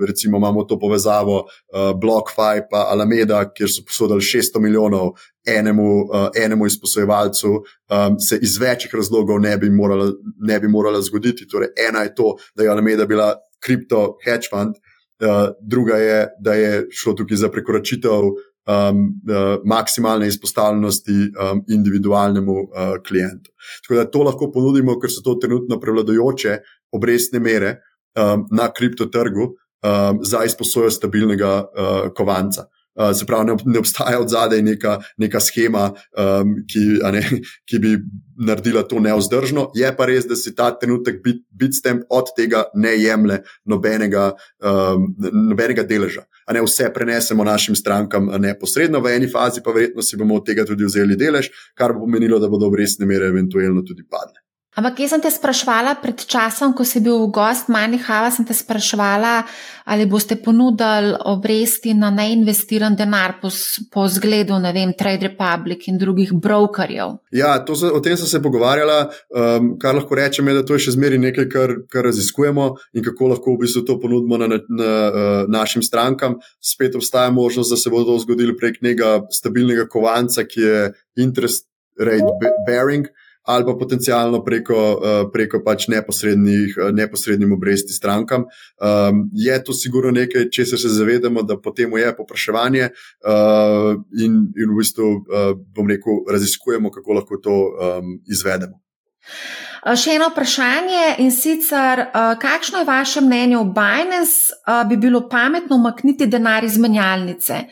[0.06, 5.14] recimo imamo to povezavo uh, BlockFi in Alameda, kjer so posodili 600 milijonov
[5.46, 11.00] enemu, uh, enemu izposojevalcu, um, se iz večjih razlogov ne bi, morala, ne bi morala
[11.00, 11.48] zgoditi.
[11.48, 13.34] Torej, ena je to, da je Alameda bila
[13.64, 14.76] kripto hedge fund,
[15.22, 18.34] uh, druga je, da je šlo tukaj za prekoračitev.
[18.64, 23.50] Um, uh, maksimalne izpostavljenosti um, individualnemu uh, klientu.
[23.82, 26.54] Tako da to lahko ponudimo, ker so to trenutno prevladojoče
[26.96, 27.74] obrestne mere,
[28.16, 32.64] um, na kriptotrgu um, za izposojo stabilnega uh, kovanca.
[32.94, 35.88] Uh, se pravi, ne, ne obstaja od zadaj neka, neka schema,
[36.18, 37.22] um, ki, ne,
[37.68, 37.96] ki bi
[38.36, 39.70] naredila to neozdržno.
[39.74, 43.40] Je pa res, da si ta trenutek bit, bitstamp od tega ne jemlje
[43.70, 44.30] nobenega,
[44.62, 45.10] um,
[45.50, 46.26] nobenega deleža.
[46.46, 50.46] A ne vse prenesemo našim strankam neposredno, v eni fazi pa verjetno si bomo od
[50.46, 54.43] tega tudi vzeli delež, kar bo pomenilo, da bodo obrestne mere eventualno tudi padle.
[54.74, 59.44] Ampak jaz sem te sprašvala pred časom, ko si bil gost Manihava, sem te sprašvala,
[59.86, 63.52] ali boste ponudili obresti na neinvestiran denar po,
[63.94, 67.20] po zgledu, ne vem, Trade Republic in drugih brokerjev.
[67.30, 68.98] Ja, se, o tem sem se pogovarjala.
[69.30, 72.68] Um, kar lahko rečem, je, da to je še zmeraj nekaj, kar, kar raziskujemo
[72.98, 76.40] in kako lahko v bistvu to ponudimo na, na, na uh, našim strankam.
[76.58, 80.88] Spet obstaja možnost, da se bo to zgodilo prek nekega stabilnega kovanca, ki je
[81.22, 83.06] interest rate bearing
[83.44, 88.46] ali pa potencialno preko, uh, preko pač neposrednih, uh, neposrednim obresti strankam.
[88.80, 94.72] Um, je to sigurno nekaj, če se zavedamo, da potem je popraševanje uh, in, in
[94.72, 95.10] v bistvu,
[95.76, 98.80] bom rekel, raziskujemo, kako lahko to um, izvedemo.
[99.84, 102.06] Še eno vprašanje in sicer,
[102.40, 104.56] kakšno je vaše mnenje o Binance,
[104.88, 107.66] bi bilo pametno umakniti denar iz menjalnice?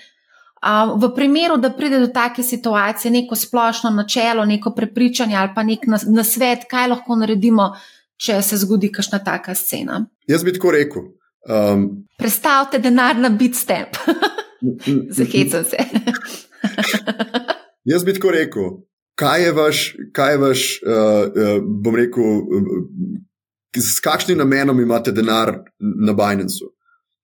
[0.97, 5.87] V primeru, da pride do take situacije, neko splošno načelo, neko prepričanje ali pa nek
[6.07, 7.73] nasvet, kaj lahko naredimo,
[8.17, 10.05] če se zgodi kakšna taka scena.
[10.31, 11.09] Jaz bi tako rekel.
[11.51, 11.89] Um,
[12.19, 13.99] Predstavite denar na bitstamp.
[15.19, 15.83] Zahecam se.
[17.85, 18.69] Jaz bi tako rekel.
[19.19, 19.81] Kaj je vaš,
[20.15, 22.71] kaj je vaš uh, uh, bom rekel, uh,
[23.77, 26.63] s kakšnim namenom imate denar na Binance?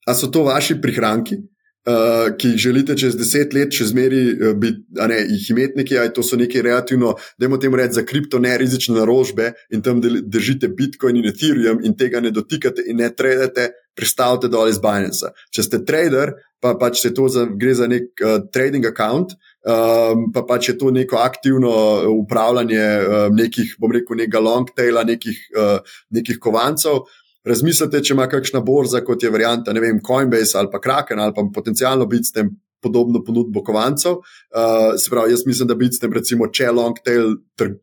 [0.07, 1.39] A so to vaši prihranki?
[1.87, 5.99] Uh, ki jih želite čez deset let še zmeri uh, biti, ne, jih imeti neki,
[5.99, 10.01] ali to so neki relativno, da imamo temu reči za kripto nerizične naložbe in tam
[10.03, 15.33] držite Bitcoin in Ethereum in tega ne dotikate in ne tradete, predstavite dol iz Binance.
[15.55, 19.37] Če ste trader, pa pač se to za, gre za nek uh, trading account.
[19.69, 21.71] Um, pa pač je to neko aktivno
[22.15, 27.03] upravljanje um, nekih, bom rekel, nekega long taila, nekih, uh, nekih kovancev
[27.47, 31.35] razmislite, če ima kakšna borza, kot je varianta, ne vem, Coinbase ali pa Kraken ali
[31.37, 32.51] pa potencialno biti s tem
[32.83, 34.13] podobno ponudbo kovancev.
[34.13, 37.35] Uh, se pravi, jaz mislim, da biti s tem, recimo, če long tail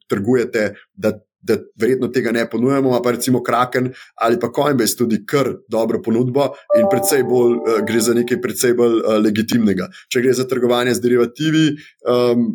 [0.10, 1.12] trgujete, da,
[1.46, 6.54] da verjetno tega ne ponujemo, pa recimo Kraken ali pa Coinbase tudi kar dobro ponudbo
[6.80, 9.90] in predvsej bolj uh, gre za nekaj predvsej bolj uh, legitimnega.
[10.08, 11.68] Če gre za trgovanje z derivativi.
[12.08, 12.48] Um,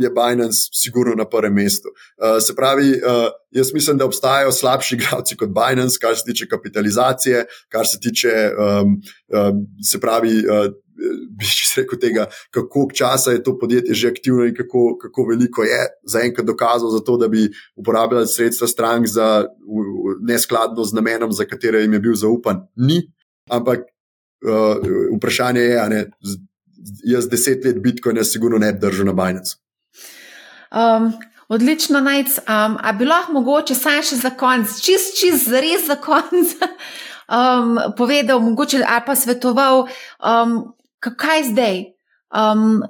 [0.00, 1.88] je Binance sigurno na prvem mestu.
[1.88, 6.48] Uh, se pravi, uh, jaz mislim, da obstajajo slabši igralci kot Binance, kar se tiče
[6.48, 8.96] kapitalizacije, kar se tiče, um,
[9.34, 10.72] um, se pravi, uh,
[11.42, 15.80] če rekel tega, kako časa je to podjetje že aktivno in kako, kako veliko je
[16.06, 19.46] zaenkrat dokazal za to, da bi uporabljali sredstva strank za
[20.28, 22.62] neskladno z namenom, za katere jim je bil zaupan.
[22.76, 23.02] Ni,
[23.50, 23.80] ampak
[24.46, 24.78] uh,
[25.16, 26.04] vprašanje je, ne,
[27.04, 29.56] jaz deset let Bitcoina sigurno ne bi držal na Binance.
[30.74, 31.12] Um,
[31.48, 32.38] odlično, najc.
[32.38, 36.56] Um, a bi lahko mogoče saj še za konec, čist, čist, res za konec,
[37.28, 39.86] um, povedal, mogoče ali pa svetoval,
[40.18, 40.58] um,
[41.00, 41.84] kaj zdaj.
[42.34, 42.82] Um,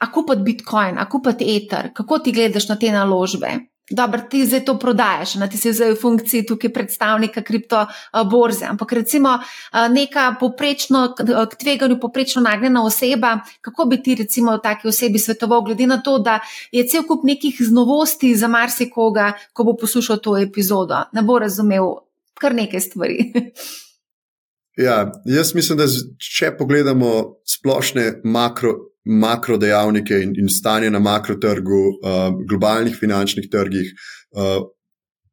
[0.00, 3.69] a kupiti Bitcoin, a kupiti Ether, kako ti gledaš na te naložbe?
[3.90, 8.64] Dobro, ti zdaj to prodajaš, na ti si zdaj v funkciji tukaj predstavnika kriptoborze.
[8.70, 9.38] Ampak recimo
[9.90, 11.14] neka poprečno,
[11.50, 16.18] k tveganju poprečno nagnjena oseba, kako bi ti recimo taki osebi svetoval, glede na to,
[16.18, 16.38] da
[16.72, 21.94] je cel kup nekih novosti za marsikoga, ko bo poslušal to epizodo, ne bo razumel
[22.38, 23.32] kar nekaj stvari.
[24.76, 25.84] Ja, jaz mislim, da
[26.38, 28.72] če pogledamo splošne makro,
[29.04, 33.92] makro dejavnike in, in stanje na makrotrgu, uh, globalnih finančnih trgih,
[34.36, 34.58] uh,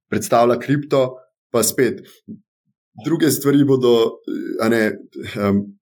[0.09, 1.03] predstavlja kripto,
[1.51, 2.01] pa spet
[3.05, 4.11] druge stvari bodo,
[4.70, 4.91] ne,
[5.49, 5.78] um,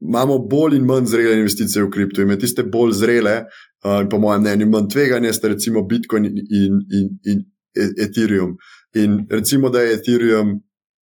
[0.00, 2.22] imamo bolj in manj zrele investicije v kripto.
[2.22, 3.36] In tiste bolj zrele,
[3.84, 7.44] uh, po mojem mnenju, manj tvegane, sta recimo Bitcoin in, in, in, in
[7.98, 8.56] Ethereum.
[8.94, 10.54] In recimo, da je Ethereum,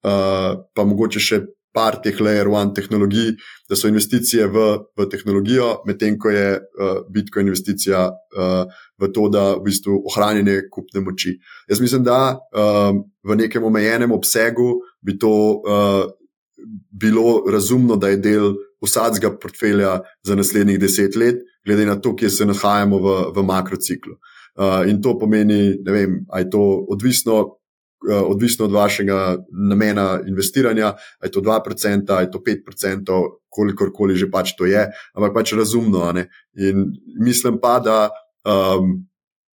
[0.05, 1.43] uh, pa mogoče še
[1.77, 3.35] par teh layer one tehnologij,
[3.69, 4.67] da so investicije v,
[4.97, 8.63] v tehnologijo, medtem ko je uh, Bitcoin investicija uh,
[8.97, 11.35] v to, da v bistvu ohranjanje kupne moči.
[11.69, 16.07] Jaz mislim, da um, v nekem omejenem obsegu bi to uh,
[16.91, 22.31] bilo razumno, da je del vsadzga portfelja za naslednjih deset let, glede na to, kje
[22.31, 24.17] se nahajamo v, v makrociklu.
[24.57, 27.56] Uh, in to pomeni, ne vem, ali je to odvisno
[28.05, 29.37] odvisno od vašega
[29.71, 34.67] namena investiranja, ali je to 2%, ali je to 5%, kolikor koli že pač to
[34.69, 36.13] je, ampak pač razumno.
[36.55, 38.11] In mislim pa, da,
[38.45, 39.07] um,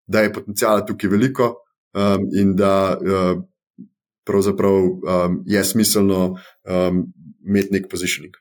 [0.08, 1.56] da je potencijala tukaj veliko
[1.94, 2.98] um, in da
[4.28, 7.06] pravzaprav um, je smiselno um,
[7.48, 8.36] imeti nek pozicioning.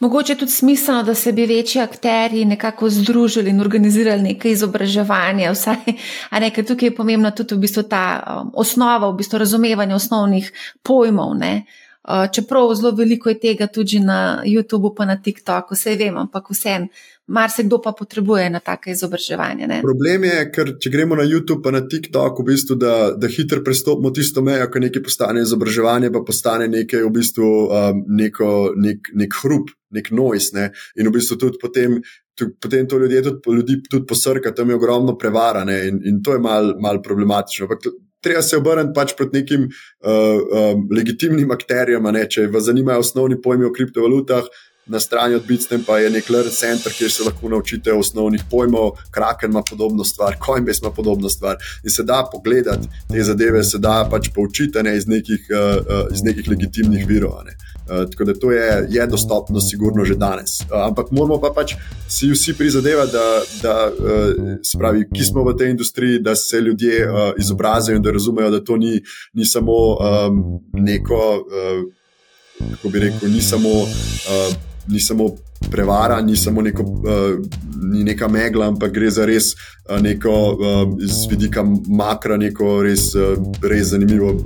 [0.00, 5.50] Mogoče je tudi smiselno, da se bi večji akteri nekako združili in organizirali nekaj izobraževanja.
[5.52, 5.76] Vsaj,
[6.40, 10.52] nekaj tukaj je pomembna tudi v bistvu ta um, osnova, v bistvu razumevanje osnovnih
[10.82, 11.34] pojmov.
[11.38, 11.64] Ne?
[12.04, 16.50] Uh, čeprav zelo veliko je tega tudi na YouTubu, pa na TikToku, vse vem, ampak
[16.50, 16.86] vseeno
[17.26, 19.66] marsikdo pa potrebuje na take izobraževanje.
[19.66, 19.80] Ne?
[19.82, 23.62] Problem je, ker če gremo na YouTube, pa na TikTok, v bistvu, da, da hitro
[23.66, 29.10] prestopimo tisto mejo, ko nekaj postane izobraževanje, pa postane nekaj v bistvu um, neko, nek,
[29.18, 30.54] nek hrup, nek noise.
[30.54, 30.70] Ne?
[31.00, 32.00] In v bistvu tudi potem.
[32.36, 36.42] Potem to ljudje tudi, ljudi tudi posrka, tam je ogromno prevarane in, in to je
[36.44, 37.64] malo mal problematično.
[37.64, 37.86] Ampak
[38.20, 42.26] treba se obrniti pač proti nekim uh, um, legitimnim akterjem, ne?
[42.28, 44.50] če vas zanimajo osnovni pojmi o kriptovalutah,
[44.86, 48.90] na strani od Bitstamp pa je nek learn center, kjer se lahko naučite osnovnih pojmov,
[49.10, 51.56] Kraken ima podobno stvar, Coinbase ima podobno stvar.
[51.84, 56.14] In se da pogledati te zadeve, se da pač poučiti ne, iz, nekih, uh, uh,
[56.14, 57.32] iz nekih legitimnih virov.
[57.32, 60.60] Uh, tako da to je, je dostopno, sigurno že danes.
[60.60, 61.74] Uh, ampak moramo pa pač
[62.08, 67.10] si vsi prizadevati, da, da uh, spravi, ki smo v tej industriji, da se ljudje
[67.10, 69.00] uh, izobrazijo in da razumejo, da to ni,
[69.32, 73.70] ni samo um, neko, uh, kako bi rekel, ni samo.
[73.82, 75.30] Uh, ni samo
[75.70, 77.46] prevara, ni samo neko, uh,
[77.92, 79.54] ni neka megla, ampak gre za res
[79.88, 84.36] uh, neko uh, iz vidika makra, neko res, uh, res zanimivo.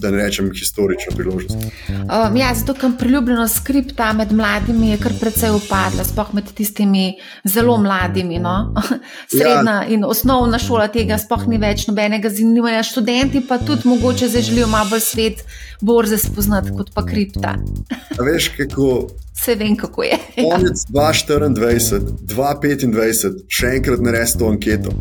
[0.00, 1.56] Da ne rečem, historična priložnost.
[1.88, 7.18] Um, ja, zato, ker priljubljenost skripta med mladimi je kar precej upadla, sploh med tistimi
[7.44, 8.38] zelo mladimi.
[8.40, 8.74] No?
[9.36, 9.86] Srednja ja.
[9.92, 12.82] in osnovna šola tega sploh ni več nobenega zanimanja.
[12.90, 15.44] Študenti pa tudi mogoče zdaj želijo malo bolj svet
[15.80, 17.54] borze spoznati kot pa kripta.
[18.26, 19.08] Veš, kako
[19.40, 20.18] Vse vem, kako je.
[20.52, 24.92] Konec 2024, 2025, še enkrat narediti to anketo.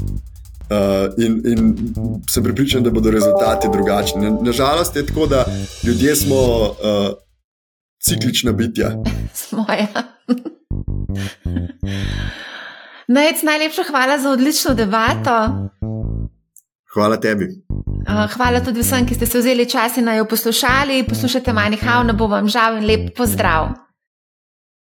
[0.69, 1.75] Uh, in, in
[2.29, 4.31] sem pripričan, da bodo rezultati drugačni.
[4.41, 5.45] Nažalost je tako, da
[5.83, 6.75] ljudje smo uh,
[8.03, 8.91] ciklična bitja.
[9.33, 10.03] Smo ja.
[13.07, 15.69] Najc, najlepša hvala za odlično debato.
[16.93, 17.47] Hvala tebi.
[18.09, 21.03] Uh, hvala tudi vsem, ki ste se vzeli čas in naj jo poslušali.
[21.09, 23.88] Poslušajte Manihau, ne bo vam žal in lep pozdrav.